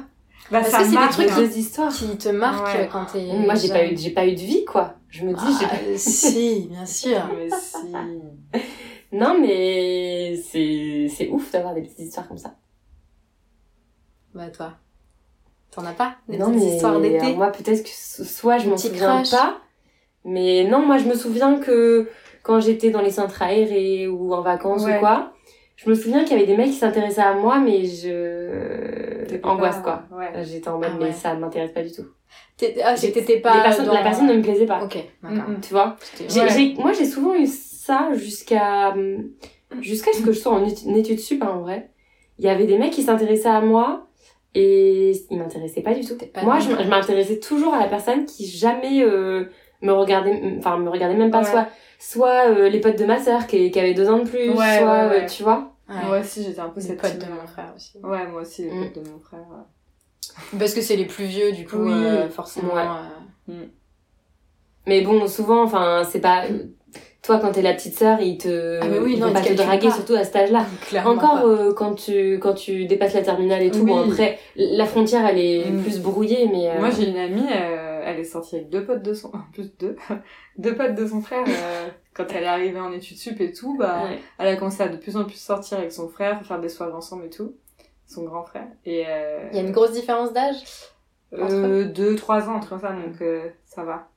Bah, 0.52 0.60
Parce 0.60 0.70
ça 0.70 0.80
que 0.80 0.84
c'est 0.86 0.92
des 0.92 1.10
trucs 1.10 1.30
hein. 1.32 1.36
Deux 1.38 1.58
histoires. 1.58 1.92
Qui 1.94 2.18
te 2.18 2.30
marquent 2.30 2.66
Ouais. 2.78 2.90
quand 2.92 3.06
t'es. 3.06 3.26
Moi, 3.34 3.56
j'ai 3.56 3.70
pas 3.70 3.86
eu, 3.86 3.98
j'ai 3.98 4.12
pas 4.12 4.26
eu 4.28 4.34
de 4.34 4.40
vie, 4.40 4.66
quoi. 4.66 4.96
Je 5.10 5.26
me 5.26 5.34
dis, 5.34 5.46
j'ai 5.60 5.66
Ah, 5.66 5.70
pas- 5.70 5.78
si, 5.98 6.68
bien 6.70 6.86
sûr. 6.86 7.18
Mais 7.36 7.50
si... 7.50 7.94
Non, 9.14 9.38
mais 9.40 10.36
c'est, 10.36 11.08
c'est 11.10 11.30
ouf 11.30 11.50
d'avoir 11.52 11.74
des 11.74 11.82
petites 11.82 12.00
histoires 12.00 12.28
comme 12.28 12.38
ça. 12.38 12.56
Bah, 14.34 14.50
toi. 14.50 14.74
T'en 15.72 15.86
as 15.86 15.92
pas 15.94 16.16
Des 16.28 16.38
non, 16.38 16.50
mais 16.50 16.58
histoires 16.76 17.00
d'été 17.00 17.28
euh, 17.28 17.36
moi, 17.36 17.52
peut-être 17.52 17.84
que 17.84 17.90
so- 17.90 18.24
soit 18.24 18.58
je 18.58 18.70
m'en 18.70 18.78
souviens 18.78 19.18
crush. 19.18 19.32
pas, 19.32 19.58
mais 20.26 20.64
non, 20.64 20.80
moi, 20.86 20.98
je 20.98 21.06
me 21.06 21.14
souviens 21.14 21.60
que 21.60 22.10
quand 22.44 22.60
j'étais 22.60 22.90
dans 22.90 23.02
les 23.02 23.12
centres 23.12 23.42
aérés 23.44 24.08
ou 24.08 24.34
en 24.34 24.42
vacances 24.42 24.86
Ouais. 24.86 24.98
ou 24.98 25.00
quoi, 25.00 25.34
je 25.76 25.90
me 25.90 25.94
souviens 25.96 26.24
qu'il 26.24 26.32
y 26.34 26.36
avait 26.40 26.48
des 26.48 26.58
mecs 26.58 26.68
qui 26.68 26.74
s'intéressaient 26.74 27.22
à 27.22 27.34
moi, 27.34 27.60
mais 27.60 27.86
je 27.86 29.38
angoisse 29.44 29.78
pas- 29.78 30.04
quoi. 30.10 30.18
Ouais. 30.18 30.32
J'étais 30.44 30.70
en 30.70 30.80
mode, 30.80 30.90
Ah 30.94 30.98
mais 31.00 31.12
ça 31.12 31.34
m'intéresse 31.36 31.72
pas 31.72 31.84
du 31.84 31.92
tout. 31.92 32.06
Ah, 32.84 32.96
Les 33.00 33.40
pas. 33.40 33.62
personnes- 33.62 33.86
dans- 33.86 33.94
La 33.94 34.02
personne 34.02 34.28
ne 34.28 34.34
me 34.34 34.42
plaisait 34.42 34.66
pas. 34.66 34.84
Ok. 34.84 34.98
Mm, 35.22 35.30
mm. 35.36 35.60
Tu 35.62 35.74
vois? 35.74 35.96
J'ai- 36.28 36.74
moi, 36.76 36.92
j'ai 36.94 37.06
souvent 37.06 37.36
eu 37.36 37.46
ça 37.46 38.10
jusqu'à 38.14 38.96
jusqu'à 39.82 40.12
ce 40.14 40.24
que 40.24 40.32
je 40.32 40.40
sois 40.40 40.54
en 40.54 40.66
études 40.96 41.20
sup, 41.20 41.44
hein, 41.44 41.52
en 41.54 41.60
vrai. 41.62 41.92
Il 42.40 42.46
y 42.46 42.50
avait 42.50 42.66
des 42.66 42.78
mecs 42.80 42.94
qui 42.94 43.04
s'intéressaient 43.04 43.50
à 43.50 43.62
moi 43.62 44.07
et 44.60 45.12
ils 45.30 45.38
m'intéressaient 45.38 45.82
pas 45.82 45.94
du 45.94 46.02
tout. 46.06 46.16
Pas 46.34 46.42
Moi, 46.44 46.60
je, 46.60 46.72
je 46.72 46.90
m'intéressais 46.90 47.40
toujours 47.40 47.74
à 47.76 47.80
la 47.80 47.88
personne 47.88 48.26
qui 48.26 48.48
jamais 48.48 49.04
euh, 49.04 49.46
me 49.82 49.92
regardait, 49.92 50.42
enfin 50.58 50.78
me 50.78 50.90
regardait 50.90 51.16
même 51.16 51.30
pas. 51.32 51.40
Ouais. 51.44 51.46
Soit, 51.52 51.68
soit 52.00 52.50
euh, 52.50 52.68
les 52.70 52.80
potes 52.80 52.98
de 52.98 53.06
ma 53.06 53.20
sœur 53.20 53.46
qui, 53.46 53.70
qui 53.70 53.80
avaient 53.80 53.94
deux 53.94 54.10
ans 54.10 54.20
de 54.20 54.28
plus, 54.30 54.50
Ouais, 54.50 54.56
soit, 54.56 54.64
ouais, 54.64 54.84
euh, 54.88 55.10
ouais. 55.10 55.26
tu 55.28 55.44
vois. 55.44 55.74
Ouais. 55.90 56.04
Moi 56.06 56.20
aussi, 56.20 56.44
j'étais 56.44 56.60
un 56.60 56.70
peu 56.70 56.80
Les 56.82 56.88
cette 56.88 57.00
potes 57.02 57.18
de 57.20 57.26
mon 57.32 57.46
frère 57.48 57.72
aussi. 57.76 57.98
Ouais, 58.04 58.26
moi 58.28 58.42
aussi, 58.42 58.64
les 58.64 58.72
Mm. 58.72 58.84
potes 58.92 59.04
de 59.06 59.10
mon 59.12 59.20
frère. 59.20 59.40
ouais. 59.42 60.58
Parce 60.60 60.74
que 60.74 60.82
c'est 60.82 60.96
les 60.96 61.06
plus 61.06 61.26
vieux, 61.26 61.52
du 61.52 61.66
coup, 61.68 61.78
Oui. 61.78 61.92
euh, 61.94 62.30
forcément. 62.30 62.74
Ouais. 62.74 62.84
euh, 63.50 63.66
Mais 64.88 65.02
bon, 65.02 65.28
souvent, 65.28 65.64
enfin, 65.64 66.04
c'est 66.10 66.20
pas. 66.22 66.44
Toi, 67.24 67.40
quand 67.40 67.52
t'es 67.52 67.62
la 67.62 67.74
petite 67.74 67.98
sœur, 67.98 68.22
ils 68.22 68.38
te, 68.38 68.80
Ah, 68.82 68.88
mais 68.88 69.00
oui, 69.00 69.14
ils 69.16 69.20
non, 69.20 69.28
vont 69.28 69.34
pas 69.34 69.42
te 69.42 69.52
draguer, 69.54 69.88
pas. 69.90 69.94
surtout 69.96 70.14
à 70.14 70.24
cet 70.24 70.36
âge-là. 70.38 70.66
Clairement 70.88 71.12
Encore 71.12 71.40
euh, 71.46 71.74
quand 71.74 71.94
tu 71.96 72.40
quand 72.40 72.54
tu 72.54 72.86
dépasses 72.86 73.16
la 73.16 73.22
terminale 73.22 73.64
et 73.64 73.72
tout, 73.72 73.80
Oui. 73.80 73.86
bon, 73.86 74.10
après 74.10 74.40
la 74.56 74.86
frontière 74.86 75.26
elle 75.26 75.40
est 75.40 75.70
Mm. 75.72 75.82
plus 75.82 76.00
brouillée, 76.00 76.48
mais 76.52 76.70
euh, 76.70 76.80
Moi, 76.80 76.90
j'ai 76.92 77.10
une 77.10 77.18
amie, 77.18 77.46
euh, 77.52 78.02
elle 78.06 78.20
est 78.20 78.24
sortie 78.24 78.56
avec 78.56 78.70
deux 78.70 78.86
potes 78.86 79.02
de 79.04 79.14
son, 79.14 79.28
en 79.30 79.42
plus 79.54 79.76
deux, 79.78 79.98
deux 80.58 80.76
potes 80.76 80.96
de 80.96 81.06
son 81.08 81.20
frère. 81.22 81.44
euh, 81.48 81.88
quand 82.14 82.26
elle 82.34 82.44
est 82.44 82.48
arrivée 82.48 82.80
en 82.80 82.94
études 82.94 83.18
sup 83.18 83.42
et 83.42 83.52
tout, 83.52 83.76
bah, 83.78 84.04
ouais. 84.06 84.20
elle 84.38 84.48
a 84.48 84.56
commencé 84.56 84.82
à 84.84 84.88
de 84.88 84.98
plus 84.98 85.18
en 85.18 85.26
plus 85.26 85.36
sortir 85.40 85.80
avec 85.80 85.92
son 85.92 86.08
frère, 86.08 86.46
faire 86.46 86.62
des 86.62 86.70
soirées 86.70 86.94
ensemble 86.94 87.26
et 87.26 87.30
tout, 87.30 87.56
son 88.08 88.24
grand 88.24 88.44
frère. 88.44 88.68
Et 88.86 89.04
euh, 89.08 89.50
Il 89.52 89.58
y 89.58 89.60
a 89.60 89.64
une 89.64 89.72
grosse 89.74 89.92
différence 89.92 90.32
d'âge? 90.34 90.56
euh, 91.34 91.84
deux, 91.86 92.16
trois 92.16 92.48
ans 92.48 92.56
entre 92.56 92.80
ça, 92.80 92.94
donc 92.94 93.22
euh, 93.22 93.50
ça 93.66 93.84
va. 93.84 94.08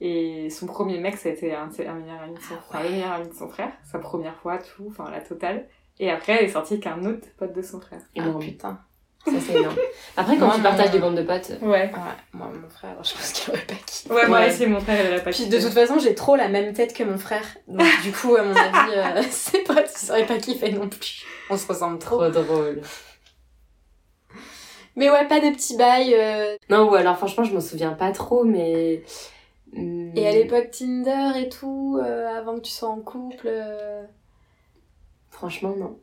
Et 0.00 0.50
son 0.50 0.66
premier 0.66 0.98
mec, 0.98 1.16
ça 1.16 1.28
a 1.30 1.32
été 1.32 1.54
un, 1.54 1.70
un 1.70 1.94
meilleur 1.94 2.20
ami 2.22 2.34
de 2.34 2.40
son 2.40 2.54
Ah 2.58 2.62
frère, 2.68 2.82
le 2.84 2.90
meilleur 2.90 3.12
ami 3.12 3.28
de 3.28 3.34
son 3.34 3.48
frère, 3.48 3.70
sa 3.90 3.98
première 3.98 4.36
fois, 4.36 4.58
tout, 4.58 4.86
enfin 4.90 5.10
la 5.10 5.20
totale. 5.20 5.66
Et 5.98 6.10
après, 6.10 6.32
elle 6.34 6.44
est 6.44 6.52
sortie 6.52 6.74
avec 6.74 6.86
un 6.86 7.02
autre 7.06 7.26
pote 7.38 7.54
de 7.54 7.62
son 7.62 7.80
frère. 7.80 8.00
Ah, 8.04 8.20
Énorme. 8.22 8.40
putain. 8.40 8.78
Ça, 9.24 9.32
c'est 9.40 9.54
énorme. 9.58 9.74
Après, 10.16 10.36
quand 10.36 10.46
Moi, 10.46 10.54
tu 10.54 10.60
mon- 10.60 10.68
partages 10.68 10.90
des 10.92 10.98
bandes 11.00 11.16
de 11.16 11.22
potes, 11.22 11.50
Ouais. 11.60 11.68
Ouais, 11.68 11.90
moi, 12.32 12.48
mon 12.62 12.68
frère, 12.68 12.94
je 13.02 13.12
pense 13.12 13.32
qu'il 13.32 13.52
aurait 13.54 13.64
pas 13.64 13.74
kiffé. 13.86 14.12
Ouais, 14.14 14.28
moi 14.28 14.38
Ouais. 14.38 14.50
aussi, 14.52 14.66
mon 14.66 14.78
frère, 14.78 15.00
elle 15.04 15.14
a 15.14 15.18
pas 15.20 15.30
Puis 15.32 15.44
kiffé. 15.46 15.56
de 15.58 15.64
toute 15.64 15.72
façon, 15.72 15.98
j'ai 15.98 16.14
trop 16.14 16.36
la 16.36 16.48
même 16.48 16.72
tête 16.74 16.94
que 16.94 17.02
mon 17.02 17.18
frère. 17.18 17.42
Donc 17.66 17.86
du 18.04 18.12
coup, 18.12 18.36
à 18.36 18.44
mon 18.44 18.54
avis, 18.54 18.94
euh, 18.94 19.22
ses 19.30 19.64
potes, 19.64 19.90
ils 20.00 20.10
auraient 20.12 20.26
pas 20.26 20.38
kiffé 20.38 20.70
non 20.70 20.88
plus. 20.88 21.24
On 21.50 21.56
se 21.56 21.66
ressemble 21.66 21.98
trop. 21.98 22.18
trop 22.18 22.42
drôle. 22.42 22.82
Mais 24.94 25.10
ouais, 25.10 25.26
pas 25.26 25.40
de 25.40 25.50
petits 25.54 25.76
bails. 25.76 26.14
euh, 26.14 26.56
Non, 26.70 26.88
ou 26.90 26.94
alors 26.94 27.16
franchement, 27.16 27.44
je 27.44 27.52
m'en 27.52 27.60
souviens 27.60 27.92
pas 27.92 28.12
trop, 28.12 28.44
mais. 28.44 29.02
Et 30.14 30.26
à 30.26 30.32
l'époque 30.32 30.70
Tinder 30.70 31.32
et 31.38 31.48
tout, 31.48 31.98
euh, 32.02 32.26
avant 32.28 32.54
que 32.56 32.60
tu 32.62 32.70
sois 32.72 32.88
en 32.88 33.00
couple. 33.00 33.46
euh, 33.46 34.04
Franchement, 35.30 35.74
non. 35.76 35.98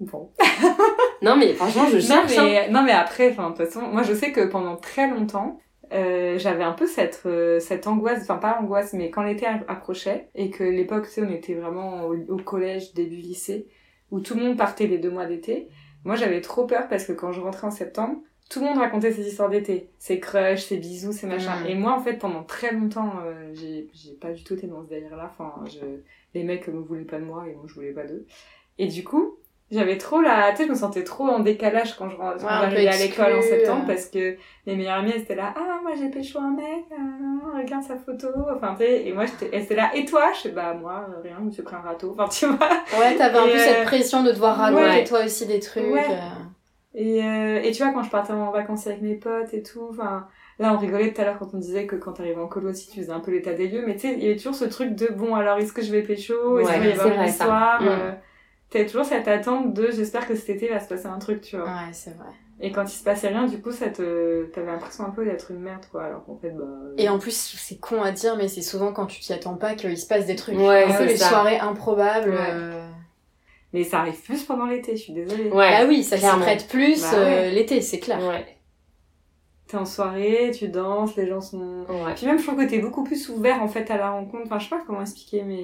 Bon. 0.00 0.30
Non, 1.22 1.34
mais 1.36 1.54
franchement, 1.54 1.86
je 1.86 1.96
Non 1.96 2.02
cherche. 2.02 2.36
hein. 2.38 2.44
mais, 2.44 2.68
non, 2.70 2.82
mais 2.82 2.92
après, 2.92 3.30
enfin, 3.30 3.50
de 3.50 3.56
toute 3.56 3.64
façon, 3.66 3.80
moi, 3.88 4.02
je 4.02 4.12
sais 4.12 4.32
que 4.32 4.42
pendant 4.44 4.76
très 4.76 5.08
longtemps, 5.08 5.58
euh, 5.94 6.38
j'avais 6.38 6.62
un 6.62 6.72
peu 6.74 6.86
cette, 6.86 7.22
euh, 7.24 7.58
cette 7.58 7.86
angoisse, 7.86 8.20
enfin, 8.22 8.36
pas 8.36 8.58
angoisse, 8.60 8.92
mais 8.92 9.08
quand 9.10 9.22
l'été 9.22 9.46
approchait, 9.46 10.28
et 10.34 10.50
que 10.50 10.62
l'époque, 10.62 11.06
tu 11.06 11.12
sais, 11.12 11.22
on 11.22 11.30
était 11.30 11.54
vraiment 11.54 12.02
au, 12.04 12.14
au 12.28 12.36
collège, 12.36 12.92
début 12.92 13.16
lycée, 13.16 13.66
où 14.10 14.20
tout 14.20 14.34
le 14.34 14.42
monde 14.44 14.58
partait 14.58 14.86
les 14.86 14.98
deux 14.98 15.10
mois 15.10 15.24
d'été, 15.24 15.68
moi, 16.04 16.16
j'avais 16.16 16.42
trop 16.42 16.66
peur 16.66 16.86
parce 16.88 17.04
que 17.06 17.12
quand 17.12 17.32
je 17.32 17.40
rentrais 17.40 17.66
en 17.66 17.70
septembre, 17.70 18.18
tout 18.48 18.60
le 18.60 18.66
monde 18.66 18.78
racontait 18.78 19.12
ses 19.12 19.26
histoires 19.26 19.48
d'été, 19.48 19.90
ses 19.98 20.20
crushs, 20.20 20.66
ses 20.66 20.76
bisous, 20.76 21.12
ses 21.12 21.26
machins. 21.26 21.64
Mm. 21.64 21.68
Et 21.68 21.74
moi, 21.74 21.94
en 21.94 22.00
fait, 22.00 22.14
pendant 22.14 22.44
très 22.44 22.72
longtemps, 22.72 23.14
euh, 23.24 23.50
j'ai 23.54 23.88
j'ai 23.92 24.12
pas 24.12 24.32
du 24.32 24.44
tout 24.44 24.54
été 24.54 24.66
dans 24.66 24.84
ce 24.84 24.88
délire-là. 24.88 25.32
Enfin, 25.32 25.64
je... 25.66 25.80
les 26.34 26.44
mecs 26.44 26.68
ne 26.68 26.78
voulaient 26.78 27.02
pas 27.02 27.18
de 27.18 27.24
moi 27.24 27.44
et 27.48 27.54
moi, 27.54 27.64
je 27.66 27.74
voulais 27.74 27.92
pas 27.92 28.04
d'eux. 28.04 28.24
Et 28.78 28.86
du 28.86 29.02
coup, 29.02 29.36
j'avais 29.72 29.98
trop 29.98 30.20
la... 30.20 30.52
Tu 30.52 30.58
sais, 30.58 30.64
je 30.66 30.70
me 30.70 30.76
sentais 30.76 31.02
trop 31.02 31.24
en 31.24 31.40
décalage 31.40 31.96
quand 31.96 32.08
je 32.08 32.16
quand 32.16 32.36
Ouais, 32.36 32.86
à 32.86 32.96
l'école 32.98 33.34
en 33.34 33.42
septembre 33.42 33.82
euh. 33.82 33.86
parce 33.86 34.06
que 34.06 34.36
mes 34.66 34.76
meilleures 34.76 34.98
amies, 34.98 35.12
elles 35.12 35.22
étaient 35.22 35.34
là, 35.34 35.52
ah, 35.56 35.80
moi, 35.82 35.92
j'ai 35.98 36.08
pécho 36.08 36.38
un 36.38 36.52
mec, 36.52 36.84
euh, 36.92 37.58
regarde 37.58 37.82
sa 37.82 37.96
photo. 37.96 38.28
Enfin, 38.54 38.76
tu 38.78 38.84
sais, 38.84 39.08
et 39.08 39.12
moi, 39.12 39.24
j'étais 39.26 39.50
elles 39.52 39.64
étaient 39.64 39.74
là, 39.74 39.90
et 39.94 40.04
toi? 40.04 40.30
Je 40.34 40.42
sais, 40.42 40.48
bah, 40.50 40.74
moi, 40.74 41.08
euh, 41.08 41.20
rien, 41.20 41.36
je 41.40 41.44
me 41.46 41.50
suis 41.50 41.62
pris 41.62 41.74
un 41.74 41.80
râteau. 41.80 42.14
Enfin, 42.16 42.28
tu 42.28 42.46
vois. 42.46 42.68
Ouais, 43.00 43.16
t'avais 43.16 43.38
un 43.38 43.44
peu 43.44 43.50
euh, 43.50 43.58
cette 43.58 43.84
pression 43.86 44.22
de 44.22 44.30
devoir 44.30 44.56
raconter 44.56 44.84
ouais. 44.84 45.04
toi 45.04 45.24
aussi 45.24 45.46
des 45.46 45.58
trucs. 45.58 45.92
Ouais. 45.92 46.06
Et, 46.98 47.22
euh, 47.22 47.60
et 47.62 47.70
tu 47.72 47.82
vois, 47.82 47.92
quand 47.92 48.02
je 48.02 48.10
partais 48.10 48.32
en 48.32 48.50
vacances 48.50 48.86
avec 48.86 49.02
mes 49.02 49.14
potes 49.16 49.52
et 49.52 49.62
tout, 49.62 49.86
enfin, 49.90 50.26
là, 50.58 50.72
on 50.72 50.78
rigolait 50.78 51.12
tout 51.12 51.20
à 51.20 51.24
l'heure 51.24 51.38
quand 51.38 51.52
on 51.54 51.58
disait 51.58 51.86
que 51.86 51.94
quand 51.94 52.14
t'arrivais 52.14 52.40
en 52.40 52.48
colo 52.48 52.70
aussi, 52.70 52.88
tu 52.90 53.00
faisais 53.00 53.12
un 53.12 53.20
peu 53.20 53.30
l'état 53.32 53.52
des 53.52 53.68
lieux, 53.68 53.84
mais 53.86 53.94
tu 53.96 54.08
sais, 54.08 54.14
il 54.14 54.22
y 54.24 54.26
avait 54.26 54.36
toujours 54.36 54.54
ce 54.54 54.64
truc 54.64 54.94
de 54.94 55.08
bon, 55.12 55.34
alors 55.34 55.58
est-ce 55.58 55.72
que 55.74 55.82
je 55.82 55.92
vais 55.92 56.02
pécho, 56.02 56.58
est-ce 56.58 56.68
Ouais, 56.68 56.74
qu'il 56.74 56.82
va 56.82 56.88
y 56.88 56.92
avoir 56.92 57.12
une 57.22 57.28
histoire, 57.28 57.82
Mm. 57.82 57.88
euh, 57.88 58.12
T'as 58.70 58.84
toujours 58.84 59.04
cette 59.04 59.28
attente 59.28 59.74
de 59.74 59.90
j'espère 59.92 60.26
que 60.26 60.34
cet 60.34 60.48
été 60.56 60.68
va 60.68 60.80
se 60.80 60.88
passer 60.88 61.06
un 61.06 61.18
truc, 61.20 61.40
tu 61.40 61.56
vois. 61.56 61.66
Ouais, 61.66 61.92
c'est 61.92 62.10
vrai. 62.16 62.26
Et 62.58 62.72
quand 62.72 62.82
il 62.82 62.88
se 62.96 63.04
passait 63.04 63.28
rien, 63.28 63.46
du 63.46 63.60
coup, 63.60 63.70
ça 63.70 63.90
te, 63.90 64.46
t'avais 64.46 64.66
l'impression 64.72 65.04
un 65.04 65.10
peu 65.10 65.24
d'être 65.24 65.50
une 65.52 65.60
merde, 65.60 65.84
quoi, 65.92 66.04
alors 66.04 66.24
qu'en 66.24 66.36
fait, 66.36 66.50
bah. 66.50 66.64
euh, 66.64 66.94
Et 66.96 67.08
en 67.10 67.18
plus, 67.18 67.32
c'est 67.58 67.78
con 67.78 68.02
à 68.02 68.10
dire, 68.10 68.36
mais 68.36 68.48
c'est 68.48 68.62
souvent 68.62 68.92
quand 68.92 69.06
tu 69.06 69.20
t'y 69.20 69.32
attends 69.34 69.54
pas 69.56 69.74
qu'il 69.74 69.96
se 69.98 70.06
passe 70.06 70.26
des 70.26 70.34
trucs. 70.34 70.58
Ouais, 70.58 70.86
c'est 70.96 71.04
les 71.06 71.16
ça. 71.16 71.28
soirées 71.28 71.58
improbables. 71.58 72.30
Ouais. 72.30 72.36
euh. 72.50 72.85
Mais 73.72 73.84
ça 73.84 74.00
arrive 74.00 74.20
plus 74.22 74.42
pendant 74.44 74.66
l'été, 74.66 74.96
je 74.96 75.02
suis 75.02 75.12
désolée. 75.12 75.50
Ouais. 75.50 75.70
Bah 75.70 75.86
oui, 75.88 76.02
ça 76.04 76.16
s'y 76.16 76.26
prête 76.40 76.68
plus 76.68 77.00
Bah 77.02 77.10
euh, 77.14 77.24
ouais. 77.24 77.50
l'été, 77.50 77.80
c'est 77.80 77.98
clair. 77.98 78.20
Ouais. 78.26 78.46
T'es 79.66 79.76
en 79.76 79.84
soirée, 79.84 80.52
tu 80.56 80.68
danses, 80.68 81.16
les 81.16 81.26
gens 81.26 81.40
sont. 81.40 81.84
Ouais. 81.88 82.14
Puis 82.14 82.26
même, 82.26 82.38
je 82.38 82.46
trouve 82.46 82.56
que 82.56 82.68
t'es 82.68 82.78
beaucoup 82.78 83.02
plus 83.02 83.28
ouvert, 83.28 83.60
en 83.62 83.68
fait, 83.68 83.90
à 83.90 83.96
la 83.96 84.10
rencontre. 84.12 84.44
Enfin, 84.46 84.58
je 84.60 84.64
sais 84.64 84.70
pas 84.70 84.82
comment 84.86 85.00
expliquer, 85.00 85.42
mais 85.42 85.60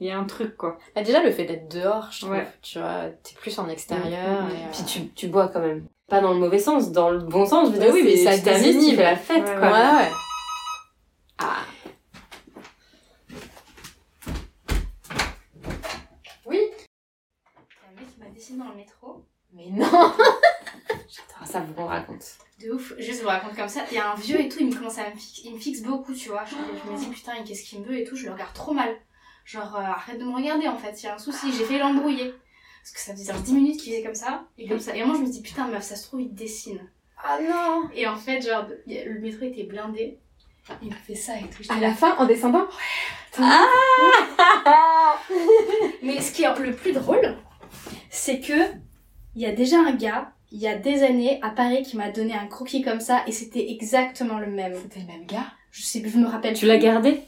il 0.00 0.06
y 0.06 0.10
a 0.10 0.18
un 0.18 0.24
truc, 0.24 0.56
quoi. 0.56 0.78
Bah, 0.94 1.02
déjà, 1.02 1.22
le 1.22 1.30
fait 1.30 1.44
d'être 1.44 1.68
dehors, 1.70 2.08
je 2.10 2.20
trouve, 2.20 2.30
Ouais. 2.32 2.46
tu 2.62 2.78
vois, 2.78 3.04
t'es 3.22 3.34
plus 3.34 3.58
en 3.58 3.68
extérieur. 3.68 4.42
Mm, 4.44 4.46
mm, 4.46 4.50
et, 4.50 4.54
euh, 4.54 4.68
Puis 4.72 4.84
tu, 4.86 5.08
tu 5.10 5.26
bois 5.28 5.48
quand 5.48 5.60
même. 5.60 5.86
Pas 6.08 6.20
dans 6.22 6.32
le 6.32 6.38
mauvais 6.38 6.58
sens, 6.58 6.92
dans 6.92 7.10
le 7.10 7.18
bon 7.18 7.44
sens, 7.44 7.68
je 7.68 7.72
veux 7.74 7.78
dire, 7.80 7.92
oui, 7.92 8.02
mais 8.04 8.16
c'est- 8.16 8.24
ça 8.38 8.54
tu 8.54 8.96
fais 8.96 9.02
la 9.02 9.16
fête, 9.16 9.44
Ouais, 9.44 9.54
quoi. 9.58 9.70
Ouais, 9.70 9.96
ouais. 9.98 10.10
Ah. 11.38 11.56
Oui 16.46 16.60
Il 18.18 18.24
y 18.24 18.26
a 18.26 18.35
m'a 18.54 18.64
dans 18.64 18.70
le 18.70 18.76
métro. 18.76 19.24
Mais 19.52 19.70
non 19.70 19.86
J'adore 20.90 21.46
ça, 21.46 21.60
vous 21.60 21.74
on 21.76 21.86
raconte. 21.86 22.24
De 22.60 22.72
ouf, 22.72 22.94
juste 22.98 23.22
vous 23.22 23.28
raconte 23.28 23.54
comme 23.54 23.68
ça. 23.68 23.84
Il 23.90 23.96
y 23.96 23.98
a 23.98 24.12
un 24.12 24.14
vieux 24.16 24.40
et 24.40 24.48
tout, 24.48 24.58
il 24.60 24.68
me 24.68 24.74
commence 24.74 24.98
à 24.98 25.08
me 25.10 25.16
fixer, 25.16 25.42
il 25.44 25.54
me 25.54 25.58
fixe 25.58 25.82
beaucoup, 25.82 26.14
tu 26.14 26.28
vois. 26.30 26.44
Je, 26.44 26.54
je 26.54 26.90
me 26.90 26.98
dis 26.98 27.06
putain, 27.06 27.32
qu'est-ce 27.44 27.64
qu'il 27.64 27.80
me 27.80 27.86
veut 27.86 27.98
et 27.98 28.04
tout, 28.04 28.16
je 28.16 28.26
le 28.26 28.32
regarde 28.32 28.52
trop 28.54 28.72
mal. 28.72 28.96
Genre, 29.44 29.76
euh, 29.76 29.80
arrête 29.80 30.18
de 30.18 30.24
me 30.24 30.34
regarder 30.34 30.66
en 30.68 30.76
fait, 30.76 31.00
il 31.02 31.06
y 31.06 31.08
a 31.08 31.14
un 31.14 31.18
souci, 31.18 31.52
j'ai 31.52 31.64
fait 31.64 31.78
l'embrouiller. 31.78 32.34
Parce 32.82 32.92
que 32.92 33.00
ça 33.00 33.12
faisait 33.12 33.32
genre 33.32 33.42
10 33.42 33.52
minutes 33.52 33.80
qu'il 33.80 33.92
faisait 33.92 34.04
comme 34.04 34.14
ça, 34.14 34.44
et 34.58 34.68
comme 34.68 34.80
ça. 34.80 34.94
Et 34.96 35.04
moi 35.04 35.16
je 35.16 35.22
me 35.22 35.28
dis 35.28 35.42
putain, 35.42 35.66
meuf, 35.68 35.82
ça 35.82 35.96
se 35.96 36.06
trouve, 36.06 36.20
il 36.20 36.34
dessine. 36.34 36.80
Ah 37.22 37.38
non 37.40 37.88
Et 37.94 38.06
en 38.06 38.16
fait, 38.16 38.40
genre, 38.40 38.66
le 38.86 39.20
métro 39.20 39.44
était 39.44 39.64
blindé. 39.64 40.18
Il 40.82 40.88
me 40.88 40.94
fait 40.94 41.14
ça 41.14 41.34
et 41.38 41.48
tout. 41.48 41.62
À 41.68 41.78
la 41.78 41.94
fin, 41.94 42.16
en 42.16 42.26
descendant 42.26 42.66
Mais 46.02 46.20
ce 46.20 46.32
qui 46.32 46.42
est 46.42 46.58
le 46.58 46.74
plus 46.74 46.92
drôle, 46.92 47.36
c'est 48.26 48.40
que 48.40 48.52
il 49.36 49.42
y 49.42 49.46
a 49.46 49.52
déjà 49.52 49.76
un 49.78 49.92
gars, 49.92 50.32
il 50.50 50.58
y 50.58 50.66
a 50.66 50.74
des 50.76 51.02
années, 51.02 51.38
à 51.42 51.50
Paris, 51.50 51.82
qui 51.82 51.96
m'a 51.96 52.10
donné 52.10 52.32
un 52.34 52.46
croquis 52.46 52.82
comme 52.82 53.00
ça, 53.00 53.22
et 53.26 53.32
c'était 53.32 53.70
exactement 53.70 54.38
le 54.38 54.46
même. 54.48 54.74
C'était 54.82 55.00
le 55.00 55.06
même 55.06 55.26
gars 55.26 55.46
Je 55.70 55.82
sais, 55.82 56.02
je 56.04 56.18
me 56.18 56.26
rappelle. 56.26 56.54
Tu 56.54 56.66
l'as 56.66 56.78
gardé? 56.78 57.20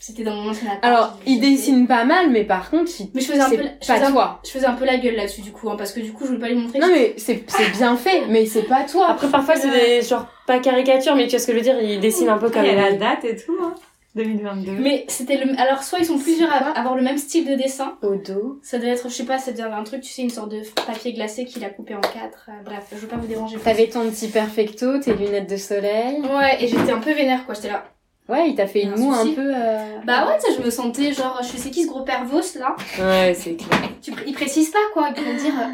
C'était 0.00 0.24
dans 0.24 0.34
mon 0.34 0.50
ancien 0.50 0.68
appart. 0.68 0.84
Alors, 0.84 1.18
il 1.26 1.38
dessine 1.40 1.86
pas 1.86 2.04
mal, 2.04 2.30
mais 2.30 2.42
par 2.44 2.70
contre, 2.70 2.90
il... 2.98 3.10
Mais 3.14 3.20
je 3.20 3.26
faisais 3.26 3.40
un 3.40 3.50
peu, 3.50 3.56
la- 3.62 3.70
je 3.80 3.86
pas 3.86 3.94
faisais 3.94 4.06
un- 4.06 4.10
toi. 4.12 4.40
je 4.44 4.50
faisais 4.50 4.66
un 4.66 4.74
peu 4.74 4.84
la 4.84 4.96
gueule 4.98 5.14
là-dessus 5.14 5.42
du 5.42 5.52
coup, 5.52 5.70
hein, 5.70 5.76
parce 5.76 5.92
que 5.92 6.00
du 6.00 6.12
coup, 6.12 6.24
je 6.24 6.28
voulais 6.30 6.40
pas 6.40 6.48
lui 6.48 6.56
montrer. 6.56 6.80
Non, 6.80 6.88
mais 6.88 7.14
c'est 7.18 7.44
c'est 7.48 7.70
bien 7.70 7.96
fait, 7.96 8.26
mais 8.28 8.46
c'est 8.46 8.64
pas 8.64 8.82
toi. 8.84 9.08
Après, 9.10 9.28
parfois, 9.28 9.54
c'est 9.56 9.70
des, 9.70 10.02
genre, 10.02 10.26
pas 10.46 10.58
caricatures, 10.58 11.14
mais 11.14 11.24
tu 11.26 11.30
vois 11.32 11.38
ce 11.40 11.46
que 11.46 11.52
je 11.52 11.58
veux 11.58 11.62
dire, 11.62 11.80
ils 11.80 12.00
dessinent 12.00 12.30
un 12.30 12.38
peu 12.38 12.50
comme 12.50 12.64
Il 12.64 12.68
y 12.68 12.70
a 12.70 12.74
la 12.74 12.90
il- 12.90 12.98
date 12.98 13.24
et 13.24 13.36
tout, 13.36 13.56
hein. 13.62 13.74
2022. 14.14 14.72
Mais 14.72 15.04
c'était 15.08 15.36
le. 15.42 15.58
Alors, 15.58 15.82
soit 15.82 15.98
ils 15.98 16.04
sont 16.06 16.18
plusieurs 16.18 16.52
à 16.52 16.56
avoir 16.78 16.94
le 16.96 17.02
même 17.02 17.16
style 17.18 17.46
de 17.48 17.54
dessin. 17.54 17.96
Au 18.02 18.14
dos. 18.16 18.58
Ça 18.62 18.78
devait 18.78 18.90
être, 18.90 19.08
je 19.08 19.14
sais 19.14 19.24
pas, 19.24 19.38
ça 19.38 19.52
devait 19.52 19.62
être 19.64 19.72
un 19.72 19.84
truc, 19.84 20.02
tu 20.02 20.12
sais, 20.12 20.22
une 20.22 20.30
sorte 20.30 20.50
de 20.50 20.60
papier 20.86 21.12
glacé 21.14 21.44
qu'il 21.46 21.64
a 21.64 21.70
coupé 21.70 21.94
en 21.94 22.00
quatre. 22.00 22.48
euh, 22.48 22.62
bref, 22.64 22.84
je 22.92 22.96
veux 22.98 23.08
pas 23.08 23.16
vous 23.16 23.26
déranger. 23.26 23.56
T'avais 23.58 23.88
ton 23.88 24.08
petit 24.10 24.28
perfecto, 24.28 24.98
tes 24.98 25.14
lunettes 25.14 25.48
de 25.48 25.56
soleil. 25.56 26.20
Ouais, 26.20 26.62
et 26.62 26.68
j'étais 26.68 26.92
un 26.92 27.00
peu 27.00 27.12
vénère 27.12 27.46
quoi, 27.46 27.54
j'étais 27.54 27.68
là. 27.68 27.84
Ouais, 28.28 28.50
il 28.50 28.54
t'a 28.54 28.66
fait 28.66 28.82
une 28.82 28.92
Un 28.92 28.96
moue 28.96 29.12
un 29.12 29.26
peu... 29.34 29.52
euh, 29.54 29.98
Bah 30.04 30.26
ouais, 30.28 30.38
tu 30.38 30.52
sais, 30.52 30.58
je 30.58 30.64
me 30.64 30.70
sentais 30.70 31.12
genre, 31.12 31.40
je 31.42 31.48
fais 31.48 31.58
c'est 31.58 31.70
qui 31.70 31.82
ce 31.84 31.88
gros 31.88 32.02
pervos 32.04 32.40
là? 32.58 32.76
Ouais, 33.00 33.34
c'est 33.34 33.56
clair. 33.56 33.80
tu, 34.00 34.12
pr- 34.12 34.22
Ils 34.26 34.32
précisent 34.32 34.70
pas 34.70 34.78
quoi, 34.94 35.08
ils 35.16 35.22
vont 35.22 35.34
dire. 35.42 35.54
euh, 35.58 35.72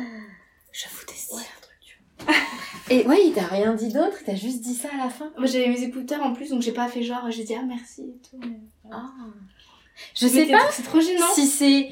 je 0.73 0.85
vous 0.89 1.07
dessine 1.07 1.37
Ouais. 1.37 1.43
un 1.43 1.61
truc, 1.61 1.77
tu 1.83 1.97
vois. 2.18 2.18
Et 2.91 3.07
ouais, 3.07 3.19
il 3.27 3.33
t'a 3.35 3.43
rien 3.43 3.75
dit 3.75 3.93
d'autre, 3.93 4.17
il 4.23 4.25
t'a 4.25 4.35
juste 4.35 4.63
dit 4.63 4.75
ça 4.75 4.89
à 4.95 5.05
la 5.05 5.11
fin. 5.11 5.31
Moi 5.37 5.47
j'avais 5.47 5.69
mes 5.69 5.83
écouteurs 5.83 6.23
en 6.23 6.33
plus, 6.33 6.51
donc 6.51 6.63
j'ai 6.63 6.73
pas 6.73 6.89
fait 6.89 7.03
genre, 7.03 7.31
j'ai 7.31 7.45
dit 7.45 7.55
ah 7.55 7.63
merci 7.67 8.03
et 8.03 8.29
tout. 8.31 8.39
mais- 8.41 8.61
Ah. 8.91 9.05
Je 10.15 10.27
Mais 10.27 10.33
sais 10.33 10.47
pas 10.47 10.61
C'est 10.71 10.85
trop 10.85 11.01
gênant. 11.01 11.27
si 11.35 11.47
c'est 11.47 11.91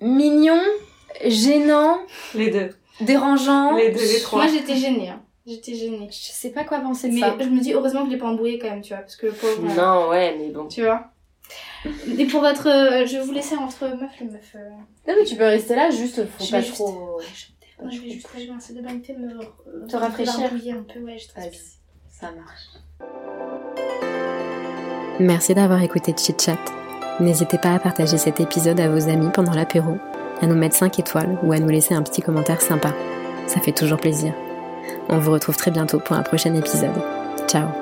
mignon, 0.00 0.60
gênant, 1.26 1.98
Les 2.34 2.50
deux. 2.50 2.70
dérangeant. 3.00 3.76
Les 3.76 3.90
deux, 3.90 4.00
les 4.00 4.20
trois. 4.20 4.42
Moi 4.44 4.52
j'étais 4.52 4.76
gênée, 4.76 5.10
hein. 5.10 5.22
J'étais 5.46 5.74
gênée. 5.74 6.08
Je 6.10 6.16
sais 6.32 6.50
pas 6.50 6.64
quoi 6.64 6.80
penser 6.80 7.08
de 7.08 7.14
Mais 7.14 7.20
ça. 7.20 7.36
je 7.38 7.44
me 7.48 7.60
dis 7.60 7.72
heureusement 7.72 8.00
que 8.00 8.06
je 8.06 8.12
l'ai 8.12 8.18
pas 8.18 8.26
embrouillé 8.28 8.58
quand 8.58 8.68
même, 8.70 8.82
tu 8.82 8.92
vois, 8.94 9.02
parce 9.02 9.16
que 9.16 9.26
le 9.26 9.32
pauvre. 9.32 9.64
euh, 9.64 9.74
Non, 9.74 10.08
ouais, 10.08 10.36
mais 10.38 10.48
bon. 10.50 10.66
Tu 10.68 10.82
vois. 10.82 11.10
Et 12.18 12.26
pour 12.26 12.40
votre. 12.40 12.68
euh, 12.68 13.06
je 13.06 13.16
vais 13.18 13.22
vous 13.24 13.32
laisser 13.32 13.56
entre 13.56 13.86
meufs, 13.88 14.10
les 14.20 14.26
meufs. 14.26 14.54
euh, 14.54 14.68
Non, 15.08 15.14
mais 15.18 15.24
tu 15.24 15.36
peux 15.36 15.44
rester 15.44 15.74
là, 15.76 15.90
juste 15.90 16.24
faut 16.26 16.44
Je 16.44 16.50
pas 16.50 16.60
juste- 16.60 16.74
trop... 16.74 17.20
Moi, 17.82 17.90
je 17.90 18.00
vais 18.00 18.10
juste 18.10 18.28
aller 18.34 18.46
dans 18.46 18.54
la 18.54 18.60
salle 18.60 18.76
de 18.76 18.82
bain 18.82 19.00
et 19.08 19.12
me. 19.16 19.40
euh, 19.40 19.86
Te 19.88 19.96
rafraîchir. 19.96 20.34
un 20.44 20.82
peu, 20.82 21.00
ouais, 21.00 21.18
je 21.18 21.26
ça 22.08 22.30
marche. 22.32 22.68
Merci 25.18 25.54
d'avoir 25.54 25.82
écouté 25.82 26.14
Chit 26.16 26.40
Chat. 26.40 26.58
N'hésitez 27.20 27.58
pas 27.58 27.74
à 27.74 27.78
partager 27.78 28.16
cet 28.18 28.40
épisode 28.40 28.80
à 28.80 28.88
vos 28.88 29.08
amis 29.08 29.28
pendant 29.32 29.52
l'apéro, 29.52 29.96
à 30.40 30.46
nous 30.46 30.54
mettre 30.54 30.76
5 30.76 30.98
étoiles 30.98 31.38
ou 31.42 31.52
à 31.52 31.58
nous 31.58 31.68
laisser 31.68 31.94
un 31.94 32.02
petit 32.02 32.22
commentaire 32.22 32.60
sympa. 32.62 32.92
Ça 33.46 33.60
fait 33.60 33.72
toujours 33.72 33.98
plaisir. 33.98 34.32
On 35.08 35.18
vous 35.18 35.32
retrouve 35.32 35.56
très 35.56 35.70
bientôt 35.70 35.98
pour 35.98 36.16
un 36.16 36.22
prochain 36.22 36.54
épisode. 36.54 36.90
Ciao 37.46 37.79